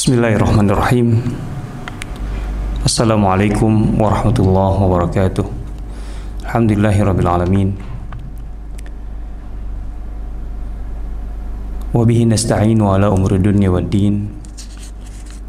[0.00, 1.20] Bismillahirrahmanirrahim
[2.88, 5.44] Assalamualaikum warahmatullahi wabarakatuh
[6.40, 7.76] Alhamdulillahirrabbilalamin
[11.92, 14.32] Wabihi nasta'inu ala umri dunia wa din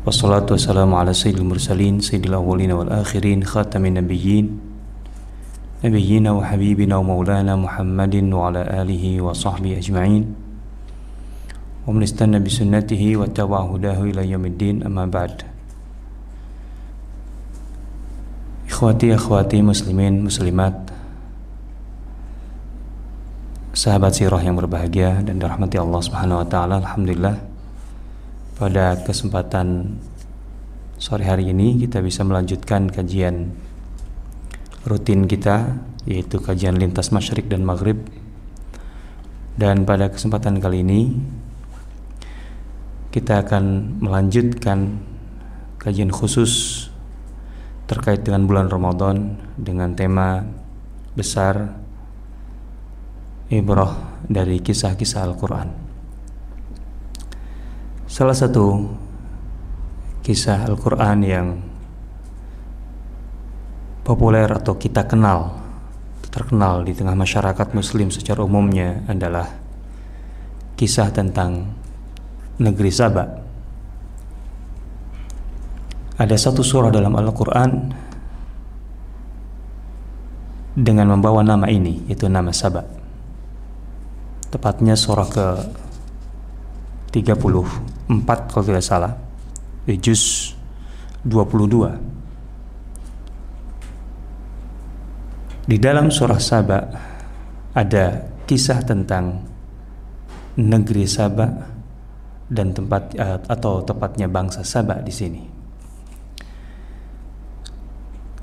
[0.04, 4.52] Wassalatu wassalamu ala sayyidil mursalin Sayyidil awwalina wal akhirin Khatamin nabiyyin
[5.80, 10.41] Nabiyyina wa habibina wa maulana Muhammadin Wa ala alihi wa sahbihi ajma'in
[11.87, 15.57] ومن استنى بسنته واتبع هداه إلى يوم الدين أما بعد
[18.67, 20.75] Ikhwati akhwati muslimin muslimat
[23.73, 27.41] Sahabat sirah yang berbahagia dan dirahmati Allah Subhanahu wa taala alhamdulillah
[28.61, 29.97] pada kesempatan
[31.01, 33.53] sore hari ini kita bisa melanjutkan kajian
[34.85, 38.01] rutin kita yaitu kajian lintas masyrik dan maghrib
[39.57, 41.01] dan pada kesempatan kali ini
[43.12, 45.04] kita akan melanjutkan
[45.84, 46.88] kajian khusus
[47.84, 50.48] terkait dengan bulan Ramadan dengan tema
[51.12, 51.76] besar
[53.52, 55.68] ibrah dari kisah-kisah Al-Quran.
[58.08, 58.88] Salah satu
[60.24, 61.48] kisah Al-Quran yang
[64.08, 65.60] populer atau kita kenal,
[66.32, 69.52] terkenal di tengah masyarakat Muslim secara umumnya adalah
[70.80, 71.81] kisah tentang
[72.60, 73.28] negeri Sabah.
[76.20, 77.72] Ada satu surah dalam Al-Quran
[80.76, 82.86] dengan membawa nama ini, yaitu nama Sabah.
[84.52, 85.48] Tepatnya surah ke
[87.16, 89.16] 34 kalau tidak salah,
[89.88, 90.54] di juz
[91.24, 92.12] 22.
[95.62, 96.84] Di dalam surah Sabah
[97.72, 99.40] ada kisah tentang
[100.60, 101.81] negeri Sabah
[102.52, 105.42] dan tempat uh, atau tepatnya bangsa Sabah di sini.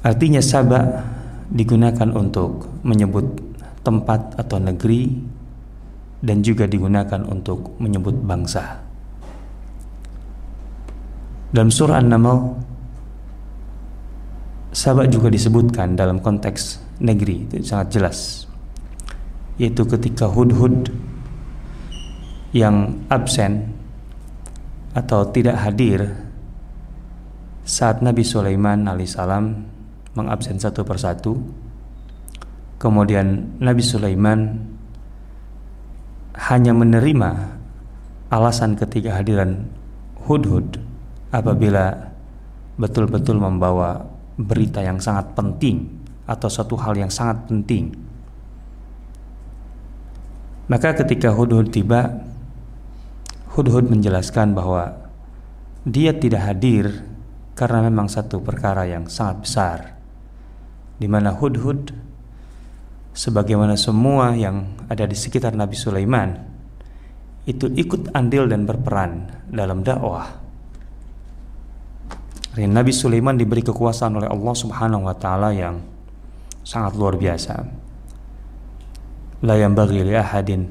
[0.01, 1.05] Artinya Sabah
[1.53, 3.29] digunakan untuk menyebut
[3.85, 5.13] tempat atau negeri
[6.25, 8.81] dan juga digunakan untuk menyebut bangsa.
[11.53, 12.39] Dalam surah An-Naml
[14.69, 18.45] Sabah juga disebutkan dalam konteks negeri itu sangat jelas
[19.59, 20.93] yaitu ketika Hudhud
[22.55, 23.78] yang absen
[24.99, 26.11] atau tidak hadir
[27.63, 29.45] saat Nabi Sulaiman alaihissalam
[30.19, 31.39] mengabsen satu persatu.
[32.83, 34.59] Kemudian Nabi Sulaiman
[36.51, 37.31] hanya menerima
[38.31, 39.67] alasan ketiga hadiran
[40.27, 40.79] Hudhud
[41.35, 42.15] apabila
[42.79, 44.07] betul-betul membawa
[44.39, 45.91] berita yang sangat penting
[46.31, 47.91] atau satu hal yang sangat penting.
[50.71, 52.07] Maka ketika Hudhud tiba,
[53.59, 55.11] Hudhud menjelaskan bahwa
[55.83, 57.03] dia tidak hadir
[57.59, 59.79] karena memang satu perkara yang sangat besar
[61.03, 61.91] di mana Hudhud
[63.11, 66.39] sebagaimana semua yang ada di sekitar Nabi Sulaiman
[67.51, 70.39] itu ikut andil dan berperan dalam dakwah.
[72.63, 75.83] Nabi Sulaiman diberi kekuasaan oleh Allah Subhanahu wa taala yang
[76.63, 77.55] sangat luar biasa.
[79.43, 80.63] La yang bagi ahadin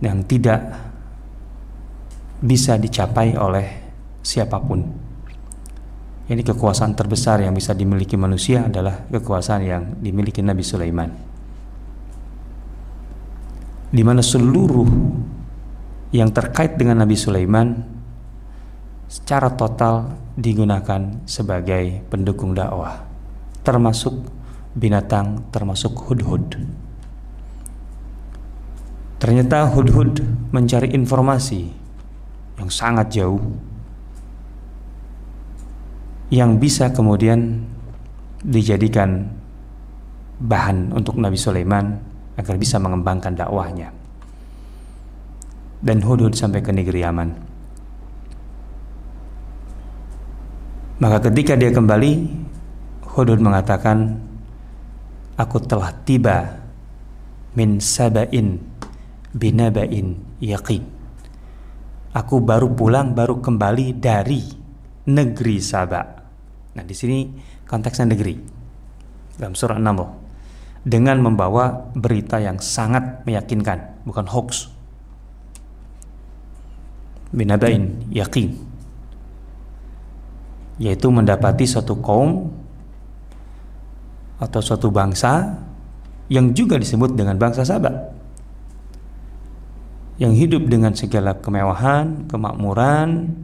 [0.00, 0.85] yang tidak
[2.40, 3.66] bisa dicapai oleh
[4.20, 4.82] siapa pun.
[6.26, 11.10] Ini kekuasaan terbesar yang bisa dimiliki manusia adalah kekuasaan yang dimiliki Nabi Sulaiman.
[13.94, 14.90] Di mana seluruh
[16.10, 17.78] yang terkait dengan Nabi Sulaiman
[19.06, 23.06] secara total digunakan sebagai pendukung dakwah,
[23.62, 24.26] termasuk
[24.74, 26.58] binatang, termasuk hudhud.
[29.22, 31.85] Ternyata hudhud mencari informasi
[32.56, 33.40] yang sangat jauh
[36.32, 37.62] yang bisa kemudian
[38.42, 39.30] dijadikan
[40.42, 41.96] bahan untuk Nabi Sulaiman
[42.36, 43.94] agar bisa mengembangkan dakwahnya.
[45.80, 47.30] Dan Hudud sampai ke negeri Yaman.
[50.98, 52.26] Maka ketika dia kembali,
[53.12, 54.18] Hudud mengatakan,
[55.36, 56.64] Aku telah tiba
[57.52, 58.56] min sabain
[59.36, 60.95] binabain yaqin
[62.16, 64.40] aku baru pulang baru kembali dari
[65.12, 66.06] negeri Sabak.
[66.72, 67.28] Nah, di sini
[67.68, 68.56] konteksnya negeri.
[69.36, 74.72] Dalam surah 6 dengan membawa berita yang sangat meyakinkan, bukan hoax.
[77.36, 78.64] Binabain yakin
[80.76, 82.52] yaitu mendapati suatu kaum
[84.36, 85.56] atau suatu bangsa
[86.28, 88.15] yang juga disebut dengan bangsa Sabak
[90.16, 93.36] yang hidup dengan segala kemewahan, kemakmuran,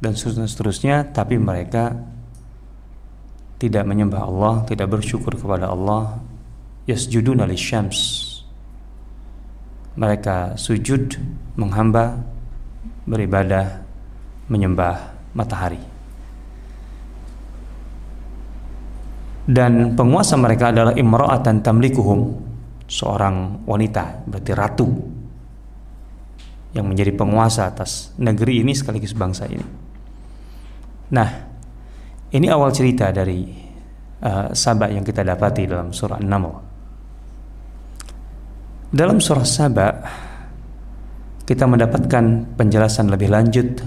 [0.00, 1.96] dan seterusnya tapi mereka
[3.60, 6.20] tidak menyembah Allah, tidak bersyukur kepada Allah.
[6.84, 8.28] Yasjuduna lisyams.
[9.96, 11.16] Mereka sujud
[11.56, 12.20] menghamba
[13.08, 13.80] beribadah
[14.52, 14.96] menyembah
[15.32, 15.80] matahari.
[19.44, 22.20] Dan penguasa mereka adalah imra'atan tamlikuhum,
[22.88, 25.13] seorang wanita, berarti ratu
[26.74, 29.62] yang menjadi penguasa atas negeri ini sekaligus bangsa ini.
[31.14, 31.30] Nah,
[32.34, 33.46] ini awal cerita dari
[34.26, 36.54] uh, Sabah yang kita dapati dalam surah An-Naml.
[38.90, 39.94] Dalam surah Sabah
[41.46, 43.78] kita mendapatkan penjelasan lebih lanjut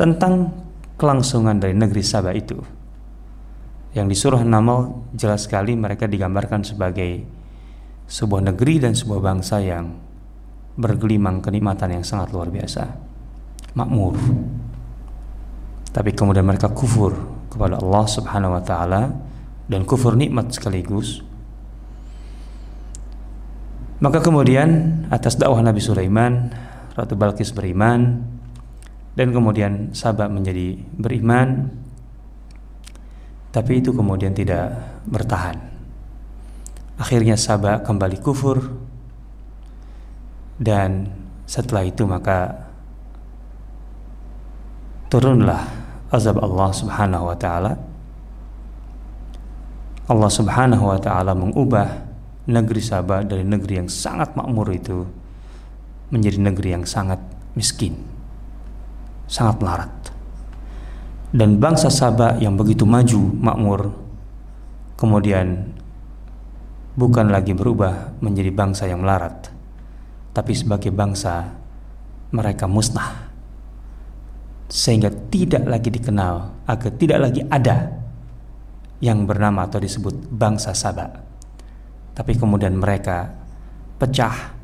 [0.00, 0.54] tentang
[0.96, 2.56] kelangsungan dari negeri Sabah itu.
[3.92, 7.22] Yang di surah An-Naml jelas sekali mereka digambarkan sebagai
[8.08, 10.03] sebuah negeri dan sebuah bangsa yang
[10.74, 12.84] bergelimang kenikmatan yang sangat luar biasa.
[13.74, 14.14] Makmur.
[15.94, 17.14] Tapi kemudian mereka kufur
[17.50, 19.02] kepada Allah Subhanahu wa taala
[19.70, 21.22] dan kufur nikmat sekaligus.
[24.02, 26.50] Maka kemudian atas dakwah Nabi Sulaiman,
[26.98, 28.26] Ratu Balkis beriman
[29.14, 31.70] dan kemudian Sabah menjadi beriman.
[33.54, 35.54] Tapi itu kemudian tidak bertahan.
[36.98, 38.83] Akhirnya Sabah kembali kufur
[40.58, 41.10] dan
[41.44, 42.70] setelah itu maka
[45.10, 45.62] turunlah
[46.10, 47.72] azab Allah Subhanahu wa taala.
[50.04, 51.88] Allah Subhanahu wa taala mengubah
[52.44, 55.08] negeri Sabah dari negeri yang sangat makmur itu
[56.12, 57.18] menjadi negeri yang sangat
[57.56, 58.14] miskin
[59.24, 59.92] sangat melarat.
[61.34, 63.80] Dan bangsa Sabah yang begitu maju makmur
[64.94, 65.74] kemudian
[66.94, 69.53] bukan lagi berubah menjadi bangsa yang melarat
[70.34, 71.54] tapi sebagai bangsa
[72.34, 73.30] mereka musnah
[74.66, 77.94] sehingga tidak lagi dikenal agar tidak lagi ada
[78.98, 81.22] yang bernama atau disebut bangsa Sabak
[82.18, 83.30] tapi kemudian mereka
[84.02, 84.54] pecah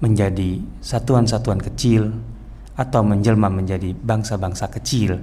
[0.00, 2.10] menjadi satuan-satuan kecil
[2.74, 5.20] atau menjelma menjadi bangsa-bangsa kecil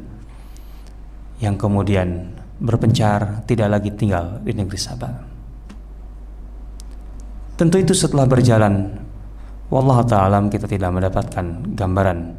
[1.41, 5.13] yang kemudian berpencar tidak lagi tinggal di negeri Sabah.
[7.55, 8.87] Tentu itu setelah berjalan
[9.69, 12.33] Wallah ta'ala kita tidak mendapatkan gambaran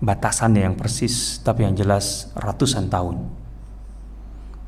[0.00, 3.16] batasannya yang persis tapi yang jelas ratusan tahun.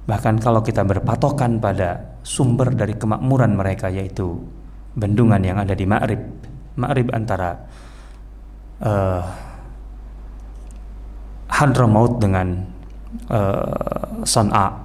[0.09, 4.41] Bahkan kalau kita berpatokan pada sumber dari kemakmuran mereka yaitu
[4.97, 6.21] bendungan yang ada di Ma'rib.
[6.81, 7.61] Ma'rib antara
[8.81, 9.23] uh,
[11.53, 12.57] Hadramaut dengan
[13.29, 14.81] uh, San'a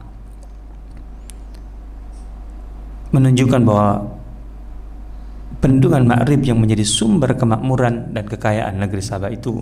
[3.15, 4.17] menunjukkan bahwa
[5.57, 9.57] bendungan Ma'rib yang menjadi sumber kemakmuran dan kekayaan negeri Sabah itu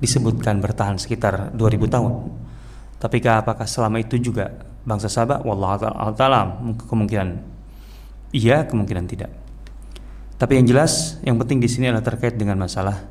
[0.00, 2.12] disebutkan bertahan sekitar 2000 tahun.
[2.98, 4.48] Tapi apakah selama itu juga
[4.84, 5.44] bangsa Sabah?
[5.44, 5.76] Wallah
[6.16, 7.28] ta'ala kemungkinan
[8.32, 9.30] iya, kemungkinan tidak.
[10.34, 13.06] Tapi yang jelas, yang penting di sini adalah terkait dengan masalah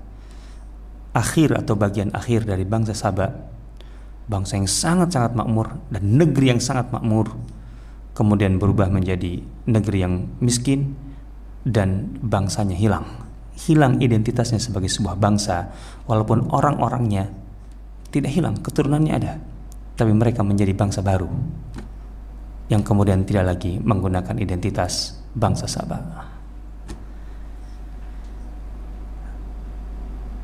[1.14, 3.32] akhir atau bagian akhir dari bangsa Sabah.
[4.24, 7.36] Bangsa yang sangat-sangat makmur dan negeri yang sangat makmur
[8.16, 10.96] kemudian berubah menjadi negeri yang miskin,
[11.64, 13.08] dan bangsanya hilang.
[13.54, 15.72] Hilang identitasnya sebagai sebuah bangsa,
[16.08, 17.32] walaupun orang-orangnya
[18.12, 19.40] tidak hilang, keturunannya ada,
[19.96, 21.30] tapi mereka menjadi bangsa baru
[22.72, 26.32] yang kemudian tidak lagi menggunakan identitas bangsa Sabah.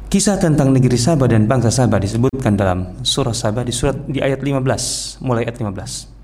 [0.09, 4.41] Kisah tentang negeri Sabah dan bangsa Sabah disebutkan dalam surah Sabah di surat di ayat
[4.41, 6.18] 15, mulai ayat 15.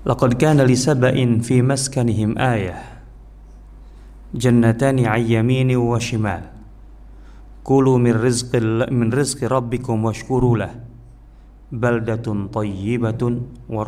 [0.00, 3.04] Laqad kana li saba'in fi maskanihim ayah
[4.32, 6.48] Jannatani an yamini wa shimal
[7.60, 10.72] Kulu min rizqi rabbikum washkuru lah
[11.68, 13.84] baldatun tayyibatun wa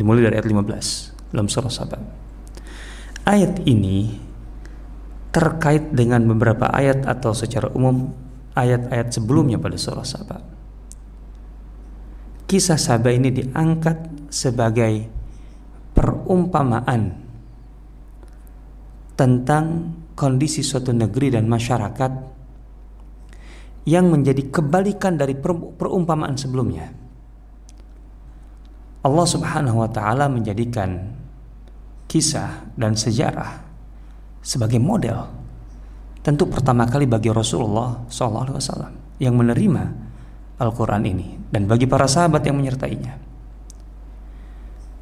[0.00, 2.00] Dimulai dari ayat 15 dalam surah Sabah.
[3.28, 4.16] Ayat ini
[5.28, 8.16] terkait dengan beberapa ayat atau secara umum
[8.56, 10.59] ayat-ayat sebelumnya pada surah Sabah
[12.50, 15.06] kisah Sabah ini diangkat sebagai
[15.94, 17.14] perumpamaan
[19.14, 22.12] tentang kondisi suatu negeri dan masyarakat
[23.86, 25.38] yang menjadi kebalikan dari
[25.78, 26.90] perumpamaan sebelumnya.
[29.06, 31.06] Allah Subhanahu wa taala menjadikan
[32.10, 33.62] kisah dan sejarah
[34.42, 35.22] sebagai model
[36.26, 38.58] tentu pertama kali bagi Rasulullah SAW
[39.22, 40.09] yang menerima
[40.60, 43.16] Al-Quran ini dan bagi para sahabat yang menyertainya.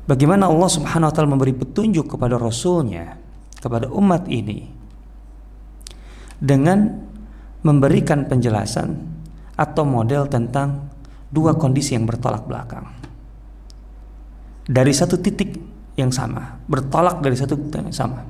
[0.09, 3.19] Bagaimana Allah Subhanahu wa taala memberi petunjuk kepada rasulnya,
[3.61, 4.65] kepada umat ini
[6.39, 7.03] dengan
[7.61, 8.95] memberikan penjelasan
[9.59, 10.89] atau model tentang
[11.29, 12.87] dua kondisi yang bertolak belakang.
[14.69, 15.59] Dari satu titik
[15.99, 18.23] yang sama, bertolak dari satu titik yang sama.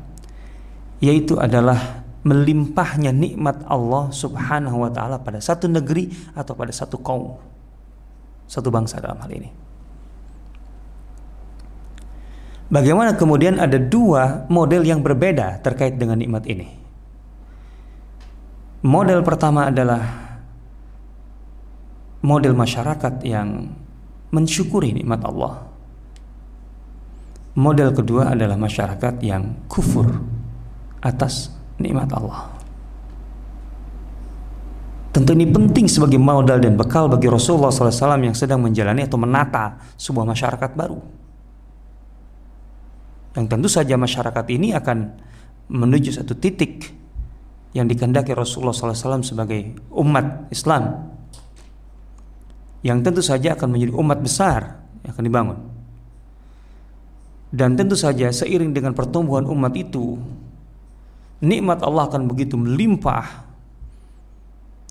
[0.99, 7.39] Yaitu adalah melimpahnya nikmat Allah Subhanahu wa taala pada satu negeri atau pada satu kaum.
[8.49, 9.51] Satu bangsa dalam hal ini.
[12.69, 16.69] Bagaimana kemudian ada dua model yang berbeda terkait dengan nikmat ini?
[18.85, 20.05] Model pertama adalah
[22.21, 23.73] model masyarakat yang
[24.31, 25.65] mensyukuri nikmat Allah.
[27.59, 30.23] Model kedua adalah masyarakat yang kufur
[31.03, 32.59] atas nikmat Allah.
[35.09, 39.81] Tentu ini penting sebagai modal dan bekal bagi Rasulullah SAW yang sedang menjalani atau menata
[39.99, 41.01] sebuah masyarakat baru.
[43.35, 44.99] Yang tentu saja masyarakat ini akan
[45.75, 46.91] menuju satu titik
[47.73, 51.09] yang dikendaki Rasulullah SAW sebagai umat Islam.
[52.87, 55.59] Yang tentu saja akan menjadi umat besar yang akan dibangun.
[57.49, 60.21] Dan tentu saja seiring dengan pertumbuhan umat itu
[61.45, 63.47] nikmat Allah akan begitu melimpah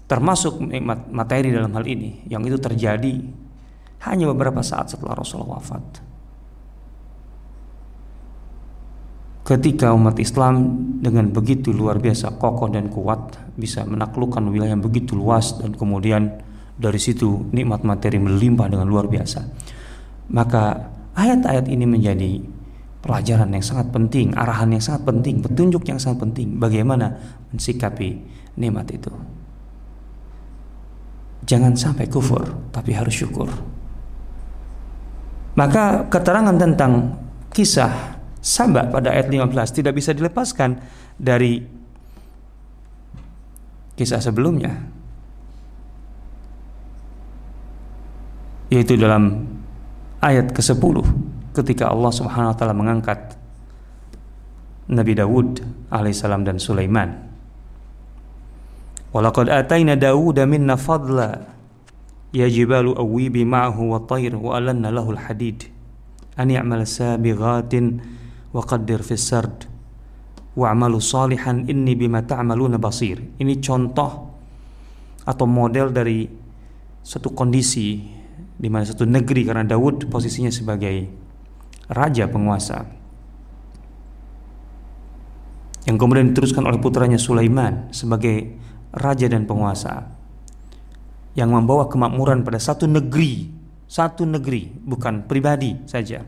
[0.08, 3.20] termasuk nikmat materi dalam hal ini yang itu terjadi
[4.08, 5.84] hanya beberapa saat setelah Rasulullah wafat.
[9.48, 15.16] Ketika umat Islam dengan begitu luar biasa kokoh dan kuat bisa menaklukkan wilayah yang begitu
[15.16, 16.44] luas dan kemudian
[16.77, 19.39] dari situ nikmat materi melimpah dengan luar biasa
[20.30, 22.32] maka ayat-ayat ini menjadi
[23.08, 26.60] pelajaran yang sangat penting arahan yang sangat penting petunjuk yang sangat penting.
[26.60, 27.16] Bagaimana
[27.56, 28.20] mensikapi
[28.60, 29.12] nikmat itu?
[31.48, 32.44] Jangan sampai kufur
[32.76, 33.48] tapi harus syukur.
[35.56, 37.18] Maka keterangan tentang
[37.50, 40.80] kisah Sabah pada ayat 15 tidak bisa dilepaskan
[41.20, 41.60] dari
[44.00, 44.72] kisah sebelumnya.
[48.72, 49.52] Yaitu dalam
[50.24, 51.04] ayat ke-10
[51.64, 53.34] ketika Allah Subhanahu wa taala mengangkat
[54.88, 55.60] Nabi Dawud
[55.92, 57.28] alaihissalam dan Sulaiman.
[59.12, 61.44] Walaqad atayna Dawuda minna fadla
[62.32, 65.72] ya jibalu awibi ma'ahu wa tayr wa alanna lahul hadid
[66.36, 68.04] an ya'mal sabighatin
[68.52, 69.66] wa qaddir fis sard
[70.58, 73.22] wa'malu salihan inni bima ta'maluna basir.
[73.38, 74.12] Ini contoh
[75.28, 76.26] atau model dari
[77.04, 78.00] satu kondisi
[78.58, 81.27] di mana satu negeri karena Daud posisinya sebagai
[81.91, 82.88] raja penguasa.
[85.88, 88.60] Yang kemudian diteruskan oleh putranya Sulaiman sebagai
[88.91, 90.12] raja dan penguasa
[91.38, 93.48] yang membawa kemakmuran pada satu negeri,
[93.88, 96.25] satu negeri, bukan pribadi saja.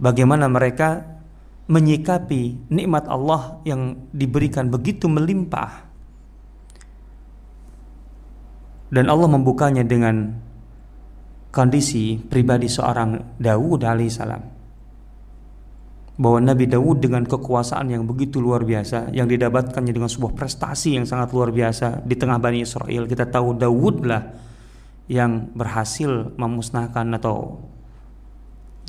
[0.00, 1.20] Bagaimana mereka
[1.68, 5.90] menyikapi nikmat Allah yang diberikan begitu melimpah.
[8.90, 10.34] Dan Allah membukanya dengan
[11.50, 14.60] kondisi pribadi seorang Dawud alaihissalam
[16.20, 21.08] bahwa Nabi Dawud dengan kekuasaan yang begitu luar biasa yang didapatkannya dengan sebuah prestasi yang
[21.08, 23.08] sangat luar biasa di tengah Bani Israel.
[23.08, 24.28] Kita tahu Dawudlah
[25.08, 27.64] yang berhasil memusnahkan atau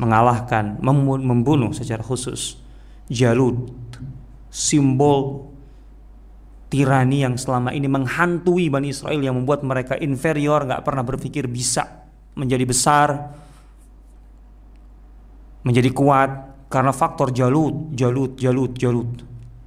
[0.04, 2.60] mengalahkan, membunuh secara khusus
[3.08, 3.72] Jalut,
[4.52, 5.48] simbol
[6.68, 12.01] tirani yang selama ini menghantui Bani Israel yang membuat mereka inferior, nggak pernah berpikir bisa
[12.36, 13.36] menjadi besar,
[15.62, 16.30] menjadi kuat
[16.72, 19.10] karena faktor Jalut, Jalut, Jalut, Jalut,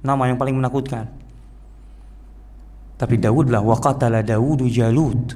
[0.01, 1.07] nama yang paling menakutkan.
[2.95, 5.35] Tapi Daudlah waqatala Daudu Jalut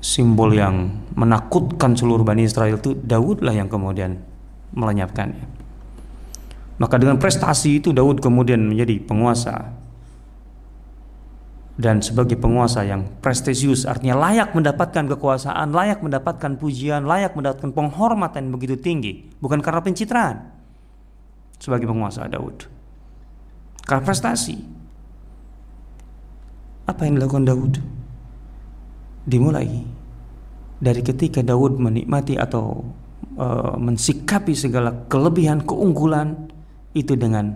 [0.00, 4.16] simbol yang menakutkan seluruh Bani Israel itu Daud lah yang kemudian
[4.72, 5.44] melenyapkannya.
[6.80, 9.79] Maka dengan prestasi itu Daud kemudian menjadi penguasa
[11.78, 18.48] dan sebagai penguasa yang prestisius artinya layak mendapatkan kekuasaan, layak mendapatkan pujian, layak mendapatkan penghormatan
[18.48, 20.36] yang begitu tinggi, bukan karena pencitraan
[21.60, 22.66] sebagai penguasa Daud.
[23.84, 24.56] Karena prestasi.
[26.90, 27.74] Apa yang dilakukan Daud?
[29.30, 29.84] dimulai
[30.80, 32.82] dari ketika Daud menikmati atau
[33.36, 36.48] uh, mensikapi segala kelebihan keunggulan
[36.96, 37.52] itu dengan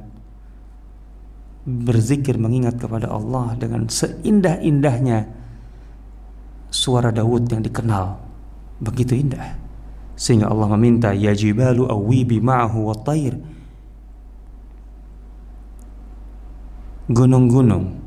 [1.65, 5.29] berzikir mengingat kepada Allah dengan seindah-indahnya
[6.69, 8.21] suara Daud yang dikenal.
[8.85, 9.57] Begitu indah.
[10.15, 13.35] Sehingga Allah meminta ya jibalu awibi ma'ahu wa tair
[17.05, 18.01] gunung-gunung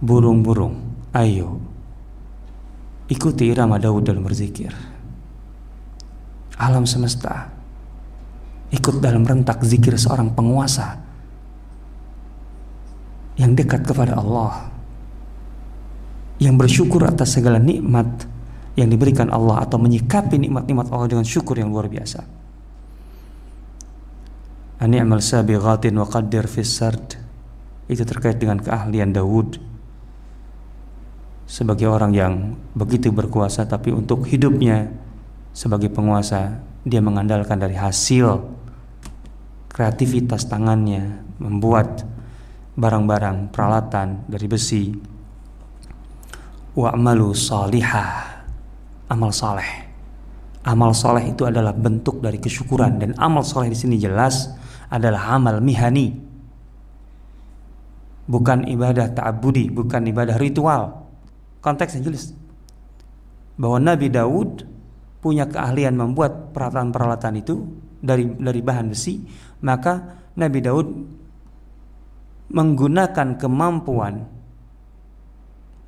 [0.00, 0.72] burung-burung
[1.12, 1.60] ayo
[3.04, 4.72] Ikuti irama Daud dalam berzikir.
[6.56, 7.52] Alam semesta
[8.72, 11.03] ikut dalam rentak zikir seorang penguasa
[13.34, 14.74] yang dekat kepada Allah
[16.42, 18.26] yang bersyukur atas segala nikmat
[18.74, 22.26] yang diberikan Allah atau menyikapi nikmat-nikmat Allah dengan syukur yang luar biasa.
[24.82, 27.22] Ani'mal sabighatin wa qaddir fis sard.
[27.86, 29.62] Itu terkait dengan keahlian Daud
[31.44, 32.34] sebagai orang yang
[32.72, 34.88] begitu berkuasa tapi untuk hidupnya
[35.52, 38.40] sebagai penguasa dia mengandalkan dari hasil
[39.68, 42.08] kreativitas tangannya membuat
[42.74, 44.90] barang-barang peralatan dari besi.
[46.74, 48.34] Wa'malu salihah
[49.08, 49.86] amal saleh.
[50.64, 54.50] Amal saleh itu adalah bentuk dari kesyukuran dan amal saleh di sini jelas
[54.90, 56.16] adalah amal mihani.
[58.24, 61.04] Bukan ibadah ta'abudi bukan ibadah ritual.
[61.60, 62.32] Konteks yang jelas.
[63.60, 64.64] Bahwa Nabi Daud
[65.20, 67.64] punya keahlian membuat peralatan-peralatan itu
[68.04, 69.24] dari dari bahan besi
[69.64, 70.88] maka Nabi Daud
[72.54, 74.30] menggunakan kemampuan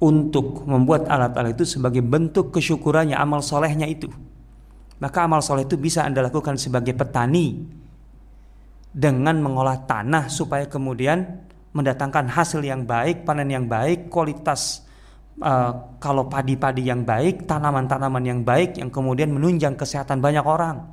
[0.03, 4.11] untuk membuat alat-alat itu sebagai bentuk kesyukurannya amal solehnya itu.
[4.99, 7.65] Maka amal soleh itu bisa anda lakukan sebagai petani
[8.91, 11.45] dengan mengolah tanah supaya kemudian
[11.77, 14.89] mendatangkan hasil yang baik panen yang baik kualitas
[15.45, 20.89] uh, kalau padi-padi yang baik tanaman-tanaman yang baik yang kemudian menunjang kesehatan banyak orang.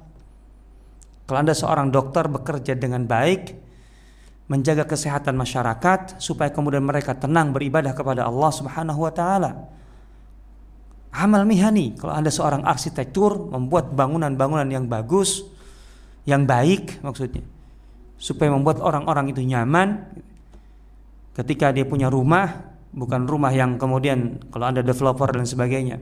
[1.23, 3.62] Kalau anda seorang dokter bekerja dengan baik
[4.53, 9.51] menjaga kesehatan masyarakat supaya kemudian mereka tenang beribadah kepada Allah Subhanahu wa taala.
[11.09, 15.41] Amal mihani, kalau Anda seorang arsitektur membuat bangunan-bangunan yang bagus,
[16.29, 17.41] yang baik maksudnya.
[18.21, 20.05] Supaya membuat orang-orang itu nyaman
[21.33, 25.97] ketika dia punya rumah, bukan rumah yang kemudian kalau Anda developer dan sebagainya.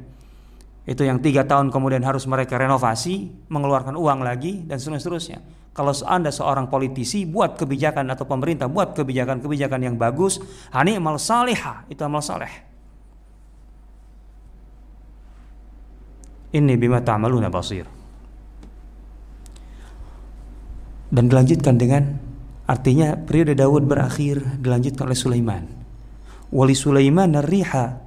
[0.83, 5.39] Itu yang tiga tahun kemudian harus mereka renovasi, mengeluarkan uang lagi dan seterusnya
[5.71, 10.43] kalau Anda seorang politisi buat kebijakan atau pemerintah buat kebijakan-kebijakan yang bagus,
[10.75, 11.15] hani amal
[11.87, 12.51] itu amal saleh.
[16.51, 17.87] Ini bima ta'maluna basir.
[21.11, 22.03] Dan dilanjutkan dengan
[22.67, 25.63] artinya periode Daud berakhir dilanjutkan oleh Sulaiman.
[26.51, 27.99] Wali Sulaiman riha.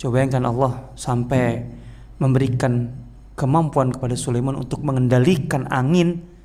[0.00, 1.68] Coba bayangkan Allah sampai
[2.16, 2.88] memberikan
[3.36, 6.37] kemampuan kepada Sulaiman untuk mengendalikan angin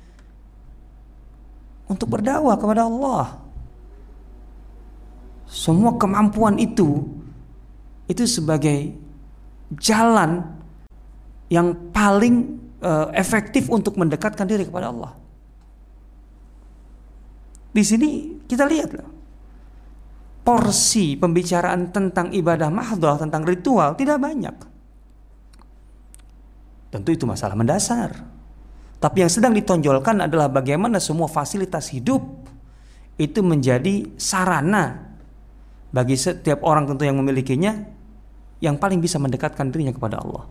[1.88, 3.40] untuk berdakwah kepada Allah.
[5.44, 7.04] Semua kemampuan itu
[8.08, 8.92] itu sebagai
[9.80, 10.44] jalan
[11.48, 15.12] yang paling uh, efektif untuk mendekatkan diri kepada Allah.
[17.74, 19.10] Di sini kita lihat loh.
[20.44, 24.52] Porsi pembicaraan tentang ibadah mahdoh, tentang ritual tidak banyak.
[26.92, 28.33] Tentu itu masalah mendasar.
[29.04, 32.24] Tapi yang sedang ditonjolkan adalah bagaimana semua fasilitas hidup
[33.20, 35.12] itu menjadi sarana
[35.92, 37.84] bagi setiap orang tentu yang memilikinya
[38.64, 40.48] yang paling bisa mendekatkan dirinya kepada Allah.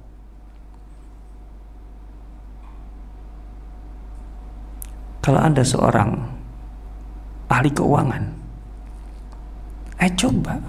[5.26, 6.10] Kalau Anda seorang
[7.50, 8.24] ahli keuangan,
[9.98, 10.62] eh coba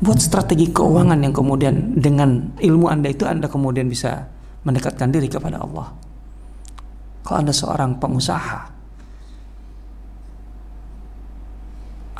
[0.00, 4.24] buat strategi keuangan yang kemudian dengan ilmu Anda itu Anda kemudian bisa
[4.64, 6.01] mendekatkan diri kepada Allah.
[7.22, 8.60] Kalau Anda seorang pengusaha,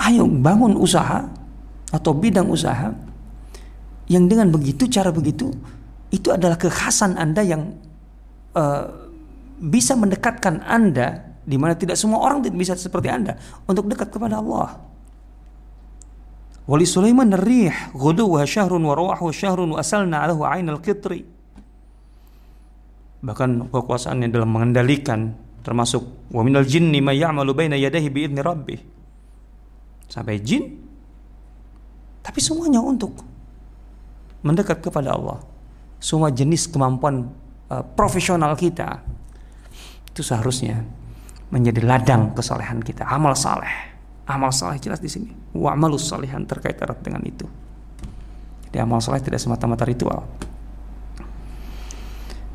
[0.09, 1.27] ayo bangun usaha
[1.93, 2.91] atau bidang usaha
[4.11, 5.53] yang dengan begitu cara begitu
[6.13, 7.77] itu adalah kekhasan Anda yang
[8.57, 8.85] uh,
[9.63, 14.39] bisa mendekatkan Anda di mana tidak semua orang tidak bisa seperti Anda untuk dekat kepada
[14.39, 14.79] Allah.
[16.63, 17.75] Wali Sulaiman rih
[18.47, 18.95] syahrun wa
[19.35, 21.27] syahrun wa asalna alahu ainal qitri
[23.23, 25.33] bahkan kekuasaannya dalam mengendalikan
[25.63, 26.03] termasuk
[26.35, 28.43] wa minal jinni may ya'malu baina yadayhi bi idzni
[30.11, 30.83] sampai jin
[32.23, 33.19] tapi semuanya untuk
[34.43, 35.43] mendekat kepada Allah.
[36.03, 37.31] Semua jenis kemampuan
[37.71, 38.99] uh, profesional kita
[40.11, 40.83] itu seharusnya
[41.55, 43.07] menjadi ladang kesalehan kita.
[43.07, 43.93] Amal saleh
[44.27, 45.31] amal saleh jelas di sini.
[45.55, 47.47] Wa amalus salihan terkait erat dengan itu.
[48.71, 50.25] Jadi amal saleh tidak semata-mata ritual.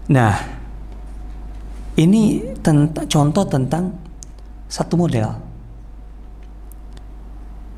[0.07, 0.56] Nah
[1.97, 3.83] ini tentang contoh tentang
[4.69, 5.27] satu model.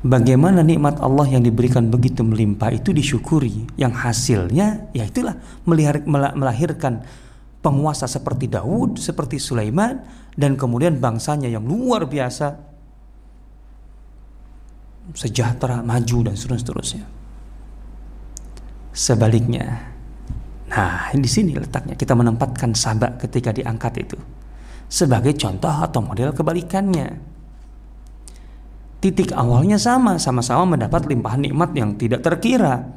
[0.00, 5.36] Bagaimana nikmat Allah yang diberikan begitu melimpah itu disyukuri, yang hasilnya ya itulah
[6.36, 7.04] melahirkan
[7.60, 10.00] penguasa seperti Daud, seperti Sulaiman,
[10.40, 12.56] dan kemudian bangsanya yang luar biasa
[15.12, 17.04] sejahtera, maju dan seterusnya.
[18.96, 19.92] Sebaliknya,
[20.80, 24.16] Nah, di sini letaknya kita menempatkan sabak ketika diangkat itu.
[24.90, 27.08] sebagai contoh atau model kebalikannya.
[28.98, 32.90] Titik awalnya sama, sama-sama mendapat limpahan nikmat yang tidak terkira.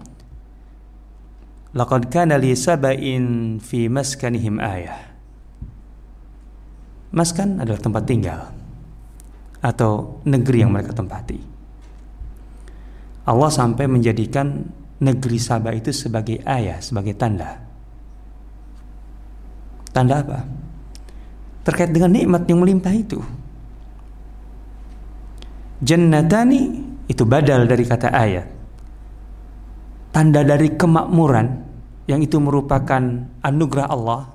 [1.77, 5.13] Laqad kana li saba'in fi maskanihim ayah.
[7.13, 8.41] Maskan adalah tempat tinggal
[9.61, 11.37] atau negeri yang mereka tempati.
[13.29, 14.65] Allah sampai menjadikan
[14.97, 17.62] negeri Sabah itu sebagai ayah, sebagai tanda.
[19.93, 20.41] Tanda apa?
[21.63, 23.21] Terkait dengan nikmat yang melimpah itu.
[25.79, 26.61] Jannatani
[27.07, 28.47] itu badal dari kata ayat.
[30.11, 31.47] Tanda dari kemakmuran
[32.09, 33.01] yang itu merupakan
[33.39, 34.33] anugerah Allah.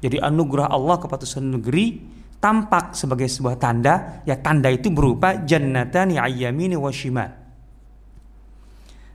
[0.00, 1.98] Jadi anugerah Allah kepada suatu negeri
[2.40, 7.28] tampak sebagai sebuah tanda ya tanda itu berupa jannatani ayyamini wa shimal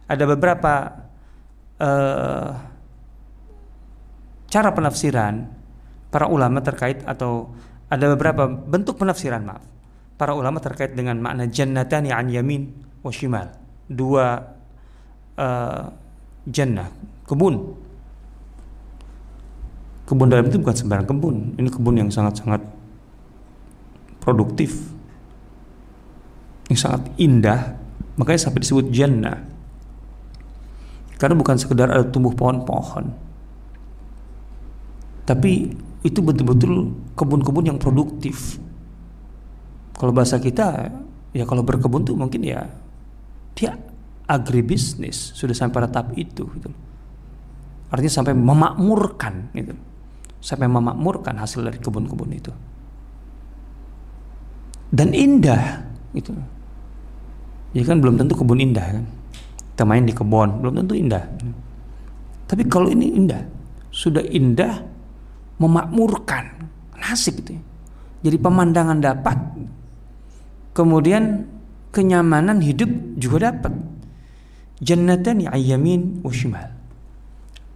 [0.06, 0.74] ada beberapa
[1.82, 2.50] uh,
[4.46, 5.55] cara penafsiran
[6.16, 7.52] para ulama terkait atau
[7.92, 9.68] ada beberapa bentuk penafsiran maaf.
[10.16, 12.72] Para ulama terkait dengan makna jannatani an yamin
[13.04, 13.52] wa shimal.
[13.92, 14.40] Dua
[15.36, 15.92] uh,
[16.48, 16.88] jannah
[17.28, 17.76] kebun.
[20.08, 21.60] Kebun dalam itu bukan sembarang kebun.
[21.60, 22.64] Ini kebun yang sangat-sangat
[24.24, 24.72] produktif.
[26.72, 27.76] Yang sangat indah.
[28.16, 29.44] Makanya sampai disebut jannah.
[31.20, 33.12] Karena bukan sekedar ada tumbuh pohon-pohon.
[35.28, 38.62] Tapi itu betul-betul kebun-kebun yang produktif.
[39.98, 40.94] Kalau bahasa kita
[41.34, 42.70] ya kalau berkebun tuh mungkin ya
[43.58, 43.74] dia
[44.30, 45.34] agribisnis.
[45.34, 46.70] Sudah sampai pada tahap itu gitu.
[47.90, 49.74] artinya sampai memakmurkan gitu.
[50.46, 52.54] Sampai memakmurkan hasil dari kebun-kebun itu.
[54.94, 56.32] Dan indah itu
[57.76, 59.06] ya kan belum tentu kebun indah kan.
[59.74, 61.24] Kita main di kebun belum tentu indah.
[62.46, 63.42] Tapi kalau ini indah
[63.90, 64.95] sudah indah
[65.62, 66.70] memakmurkan.
[66.96, 67.60] Nasib itu
[68.26, 69.38] jadi pemandangan dapat
[70.74, 71.46] kemudian
[71.94, 72.90] kenyamanan hidup
[73.22, 73.74] juga dapat.
[74.82, 76.74] Jannatan ayyamin wa shimal.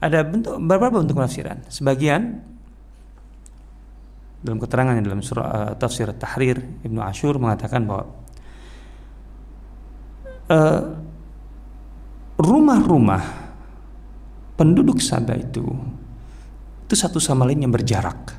[0.01, 1.63] Ada bentuk beberapa bentuk penafsiran.
[1.69, 2.41] Sebagian
[4.41, 8.09] dalam keterangan dalam surah uh, tafsir Tahrir Ibnu Ashur mengatakan bahwa
[10.49, 10.81] uh,
[12.41, 13.23] rumah-rumah
[14.57, 15.63] penduduk Sabah itu
[16.89, 18.33] itu satu sama lain yang berjarak.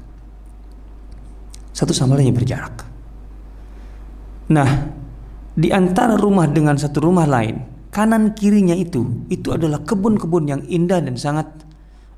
[1.70, 2.82] Satu sama lain yang berjarak.
[4.50, 4.90] Nah,
[5.54, 7.62] di antara rumah dengan satu rumah lain,
[7.94, 11.46] kanan kirinya itu itu adalah kebun-kebun yang indah dan sangat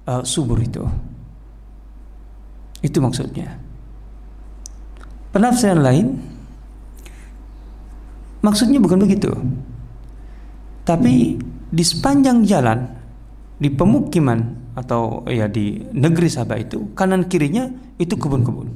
[0.09, 0.81] uh, subur itu.
[2.81, 3.61] Itu maksudnya.
[5.37, 6.17] Penafsiran lain
[8.41, 9.37] maksudnya bukan begitu.
[10.89, 11.37] Tapi
[11.69, 12.89] di sepanjang jalan
[13.61, 17.69] di pemukiman atau ya di negeri Sabah itu kanan kirinya
[18.01, 18.69] itu kebun-kebun.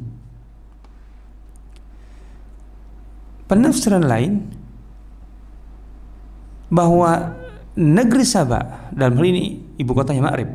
[3.46, 4.42] Penafsiran lain
[6.68, 7.32] bahwa
[7.78, 9.44] negeri Sabah dalam hal ini
[9.78, 10.50] ibu kotanya Ma'rib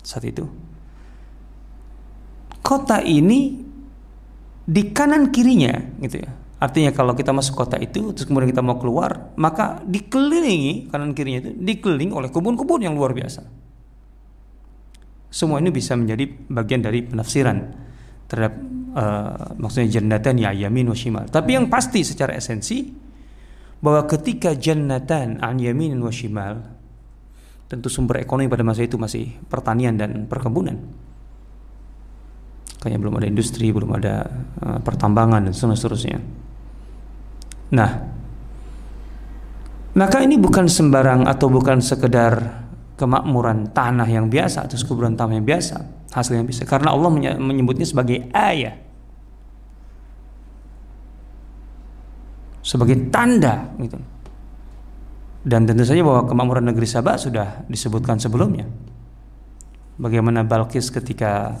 [0.00, 0.48] saat itu
[2.64, 3.64] kota ini
[4.68, 5.72] di kanan kirinya
[6.04, 6.30] gitu ya.
[6.58, 11.48] Artinya kalau kita masuk kota itu terus kemudian kita mau keluar, maka dikelilingi kanan kirinya
[11.48, 13.57] itu dikelilingi oleh kebun-kebun yang luar biasa.
[15.28, 17.58] Semua ini bisa menjadi bagian dari penafsiran
[18.28, 18.54] terhadap
[18.96, 21.28] uh, maksudnya jannatan ya yamin wa.
[21.28, 22.88] Tapi yang pasti secara esensi
[23.78, 26.64] bahwa ketika jannatan an yamin wa shimal
[27.68, 30.80] tentu sumber ekonomi pada masa itu masih pertanian dan perkebunan
[32.78, 34.16] kayaknya belum ada industri, belum ada
[34.62, 36.18] uh, pertambangan dan seterusnya.
[37.74, 37.90] Nah,
[39.98, 42.64] maka ini bukan sembarang atau bukan sekedar
[42.98, 45.76] kemakmuran tanah yang biasa atau keburan tanah yang biasa,
[46.10, 46.66] hasil yang bisa.
[46.66, 48.74] Karena Allah menyebutnya sebagai ayat.
[52.60, 53.96] Sebagai tanda gitu.
[55.46, 58.66] Dan tentu saja bahwa kemakmuran negeri Sabah sudah disebutkan sebelumnya.
[59.96, 61.56] Bagaimana Balkis ketika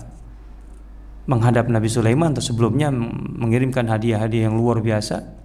[1.30, 5.38] menghadap Nabi Sulaiman atau sebelumnya mengirimkan hadiah-hadiah yang luar biasa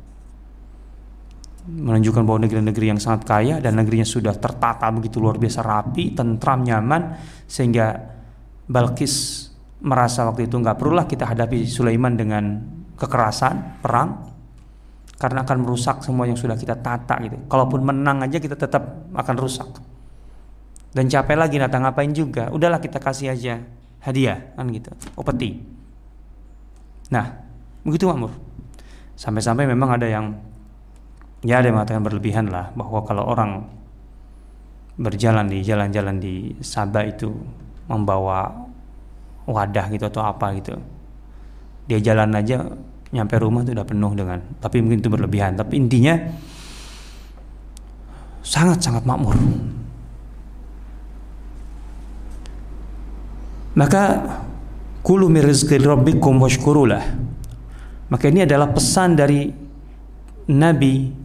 [1.64, 6.60] menunjukkan bahwa negeri-negeri yang sangat kaya dan negerinya sudah tertata begitu luar biasa rapi, tentram,
[6.64, 7.16] nyaman
[7.48, 7.96] sehingga
[8.68, 9.48] Balkis
[9.84, 12.64] merasa waktu itu nggak perulah kita hadapi Sulaiman dengan
[12.96, 14.32] kekerasan, perang
[15.20, 17.40] karena akan merusak semua yang sudah kita tata gitu.
[17.48, 19.68] Kalaupun menang aja kita tetap akan rusak.
[20.94, 22.52] Dan capek lagi datang ngapain juga.
[22.54, 23.64] Udahlah kita kasih aja
[24.04, 24.92] hadiah kan gitu.
[25.16, 25.64] Opeti.
[27.10, 27.40] Nah,
[27.88, 28.36] begitu makmur.
[29.16, 30.38] Sampai-sampai memang ada yang
[31.44, 33.68] ya ada yang mengatakan berlebihan lah bahwa kalau orang
[34.96, 37.34] berjalan di jalan-jalan di Sabah itu
[37.92, 38.52] membawa
[39.44, 40.80] wadah gitu atau apa gitu
[41.88, 42.64] dia jalan aja
[43.14, 45.54] nyampe rumah itu udah penuh dengan tapi mungkin itu berlebihan.
[45.54, 46.18] Tapi intinya
[48.42, 49.38] sangat-sangat makmur.
[53.74, 54.04] Maka
[55.06, 57.04] kulu min rizqi rabbikum washkurulah.
[58.10, 59.50] Maka ini adalah pesan dari
[60.50, 61.23] nabi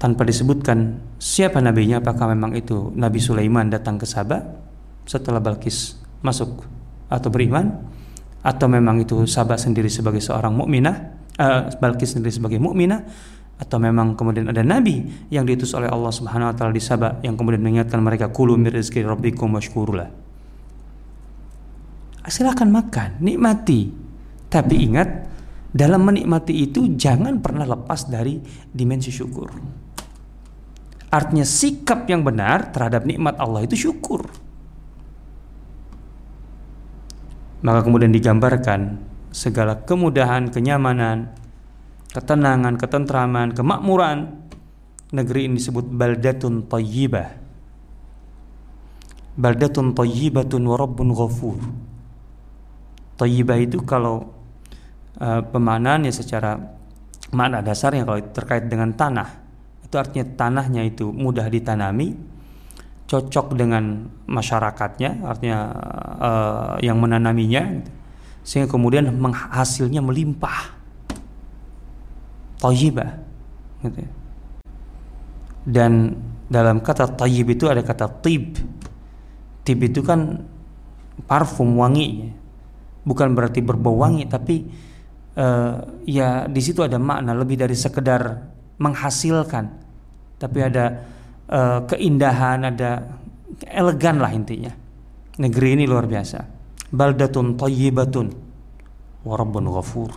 [0.00, 4.40] tanpa disebutkan siapa nabinya apakah memang itu Nabi Sulaiman datang ke Sabah
[5.04, 6.64] setelah Balkis masuk
[7.12, 7.84] atau beriman
[8.40, 10.96] atau memang itu Sabah sendiri sebagai seorang mukminah,
[11.36, 13.04] uh, Balkis sendiri sebagai mukminah
[13.54, 17.36] atau memang kemudian ada nabi yang diutus oleh Allah Subhanahu wa taala di Sabah yang
[17.38, 20.10] kemudian mengingatkan mereka kulu mir rizqi rabbikum washkurulah.
[22.24, 23.92] Silakan makan, nikmati.
[24.48, 25.08] Tapi ingat
[25.74, 28.38] dalam menikmati itu jangan pernah lepas dari
[28.70, 29.50] dimensi syukur.
[31.10, 34.22] Artinya sikap yang benar terhadap nikmat Allah itu syukur.
[37.66, 39.02] Maka kemudian digambarkan
[39.34, 41.34] segala kemudahan, kenyamanan,
[42.14, 44.46] ketenangan, ketentraman, kemakmuran
[45.10, 47.42] negeri ini disebut baldatun tayyibah.
[49.34, 51.58] Baldatun tayyibatun wa rabbun ghafur.
[53.18, 54.43] Tayyibah itu kalau
[55.20, 55.42] uh,
[56.02, 56.58] ya secara
[57.34, 59.42] makna dasarnya kalau terkait dengan tanah
[59.84, 62.14] itu artinya tanahnya itu mudah ditanami
[63.04, 65.58] cocok dengan masyarakatnya artinya
[66.18, 67.90] uh, yang menanaminya gitu.
[68.44, 69.06] sehingga kemudian
[69.52, 70.72] hasilnya melimpah
[72.58, 73.20] tayyibah
[73.84, 74.08] gitu.
[75.68, 76.16] dan
[76.48, 78.56] dalam kata tayyib itu ada kata tib
[79.64, 80.44] tib itu kan
[81.28, 82.32] parfum wangi
[83.04, 84.64] bukan berarti berbau wangi tapi
[85.38, 89.84] uh, ya di situ ada makna lebih dari sekedar menghasilkan
[90.38, 90.84] tapi ada
[91.48, 93.16] uh, keindahan, ada
[93.70, 94.72] elegan lah intinya.
[95.40, 96.38] Negeri ini luar biasa.
[96.94, 98.26] Baldatun tayyibatun
[99.24, 100.12] wa rabbun ghafur.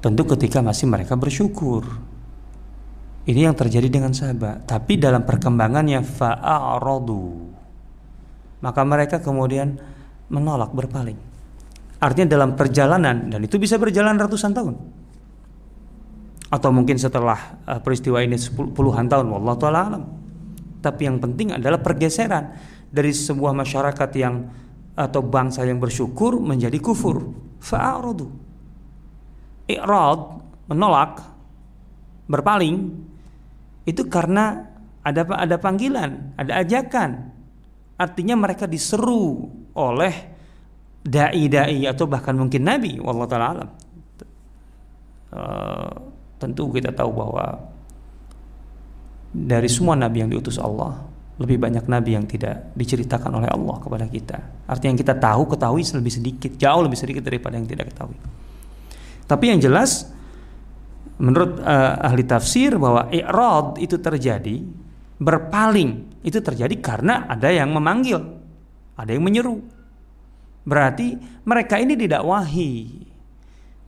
[0.00, 1.84] Tentu ketika masih mereka bersyukur.
[3.28, 4.64] Ini yang terjadi dengan sahabat.
[4.64, 7.24] Tapi dalam perkembangannya fa'aradu.
[8.64, 9.76] Maka mereka kemudian
[10.32, 11.29] menolak berpaling.
[12.00, 14.74] Artinya dalam perjalanan dan itu bisa berjalan ratusan tahun
[16.50, 18.34] atau mungkin setelah uh, peristiwa ini
[18.74, 20.04] puluhan tahun wallahu taala alam.
[20.82, 22.58] Tapi yang penting adalah pergeseran
[22.90, 24.50] dari sebuah masyarakat yang
[24.98, 27.30] atau bangsa yang bersyukur menjadi kufur.
[27.62, 28.26] Fa'aradu.
[29.70, 30.20] I'rad
[30.66, 31.22] menolak
[32.26, 32.98] berpaling
[33.86, 34.66] itu karena
[35.06, 37.30] ada ada panggilan, ada ajakan.
[37.94, 40.14] Artinya mereka diseru oleh
[41.00, 43.70] dai-dai atau bahkan mungkin nabi wallahu taala alam.
[45.30, 45.94] Uh,
[46.42, 47.44] tentu kita tahu bahwa
[49.30, 51.06] dari semua nabi yang diutus Allah
[51.40, 54.38] lebih banyak nabi yang tidak diceritakan oleh Allah kepada kita.
[54.68, 58.18] Artinya yang kita tahu ketahui lebih sedikit, jauh lebih sedikit daripada yang tidak ketahui.
[59.24, 60.04] Tapi yang jelas
[61.16, 64.56] menurut uh, ahli tafsir bahwa i'rad itu terjadi
[65.20, 68.20] berpaling itu terjadi karena ada yang memanggil,
[68.96, 69.79] ada yang menyeru.
[70.64, 72.72] Berarti mereka ini didakwahi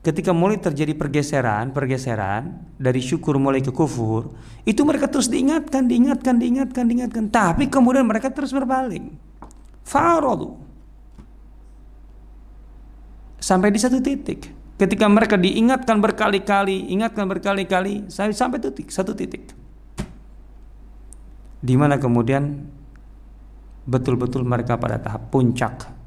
[0.02, 4.35] ketika mulai terjadi pergeseran, pergeseran dari syukur mulai ke kufur,
[4.66, 7.24] itu mereka terus diingatkan, diingatkan, diingatkan, diingatkan.
[7.30, 9.14] Tapi kemudian mereka terus berpaling.
[9.87, 10.58] Faradu.
[13.38, 14.50] Sampai di satu titik.
[14.78, 19.54] Ketika mereka diingatkan berkali-kali, ingatkan berkali-kali, sampai titik, satu titik.
[21.62, 22.66] Di mana kemudian
[23.87, 26.01] betul-betul mereka pada tahap puncak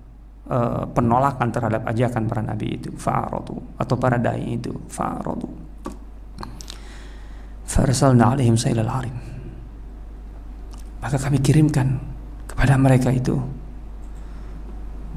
[0.49, 5.49] uh, penolakan terhadap ajakan para nabi itu fa'aradu atau para dai itu fa'aradu.
[7.65, 9.15] Farsalna alaihim sailal harim.
[11.01, 11.97] Maka kami kirimkan
[12.49, 13.37] kepada mereka itu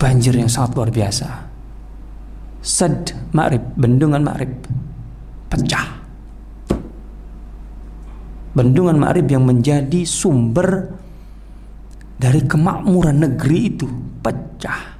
[0.00, 1.28] banjir yang sangat luar biasa.
[2.58, 4.52] Sad ma'rib bendungan ma'rib
[5.48, 5.86] pecah.
[8.52, 10.90] Bendungan ma'rib yang menjadi sumber
[12.18, 13.86] dari kemakmuran negeri itu
[14.18, 14.97] pecah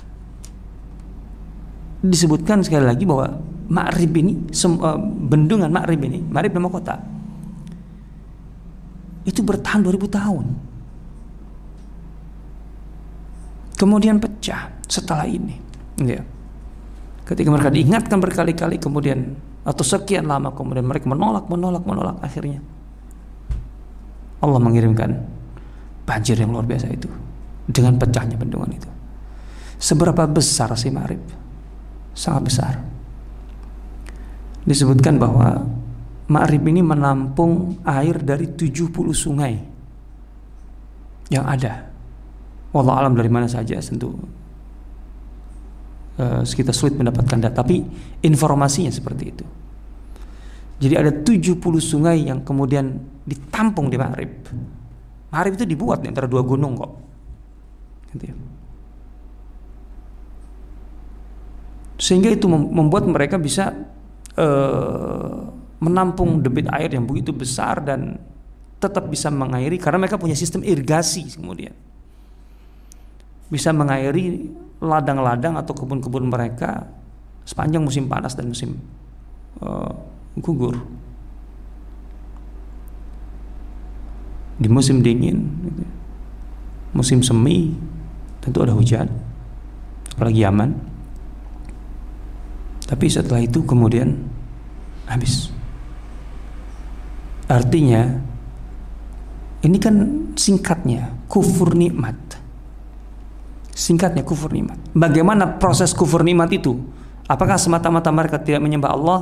[2.03, 6.97] disebutkan sekali lagi bahwa Ma'rib ini uh, bendungan Ma'rib ini Ma'rib nama kota
[9.29, 10.47] itu bertahan 2000 tahun.
[13.77, 15.55] Kemudian pecah setelah ini
[16.03, 16.25] ya.
[17.29, 22.65] ketika mereka diingatkan berkali-kali kemudian atau sekian lama kemudian mereka menolak menolak menolak akhirnya
[24.41, 25.13] Allah mengirimkan
[26.09, 27.07] banjir yang luar biasa itu
[27.69, 28.91] dengan pecahnya bendungan itu.
[29.79, 31.23] Seberapa besar sih Ma'rib
[32.19, 32.75] sangat besar.
[34.67, 35.63] Disebutkan bahwa
[36.29, 39.55] Ma'rib ini menampung air dari 70 sungai
[41.31, 41.89] yang ada.
[42.75, 44.13] Wallah alam dari mana saja tentu
[46.19, 47.81] uh, kita sulit mendapatkan data, tapi
[48.21, 49.47] informasinya seperti itu.
[50.79, 52.93] Jadi ada 70 sungai yang kemudian
[53.25, 54.47] ditampung di Marib.
[55.33, 56.93] Marib itu dibuat di antara dua gunung kok.
[58.15, 58.37] Gitu ya.
[61.99, 63.75] Sehingga itu membuat mereka bisa
[64.39, 65.39] uh,
[65.83, 68.23] menampung debit air yang begitu besar dan
[68.79, 71.75] tetap bisa mengairi karena mereka punya sistem irigasi kemudian
[73.51, 76.87] bisa mengairi ladang-ladang atau kebun-kebun mereka
[77.49, 78.77] sepanjang musim panas dan musim
[79.65, 79.91] uh,
[80.39, 80.77] gugur.
[84.59, 85.39] Di musim dingin,
[85.71, 85.85] gitu.
[86.91, 87.79] musim semi,
[88.43, 89.07] tentu ada hujan,
[90.19, 90.98] apalagi Yaman.
[92.89, 94.17] Tapi setelah itu kemudian
[95.05, 95.53] habis.
[97.45, 98.17] Artinya,
[99.61, 99.97] ini kan
[100.33, 102.17] singkatnya kufur nikmat.
[103.77, 104.81] Singkatnya kufur nikmat.
[104.97, 106.81] Bagaimana proses kufur nikmat itu?
[107.29, 109.21] Apakah semata-mata mereka tidak menyembah Allah?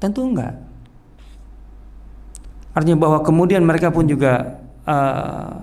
[0.00, 0.56] Tentu enggak.
[2.72, 5.60] Artinya bahwa kemudian mereka pun juga uh,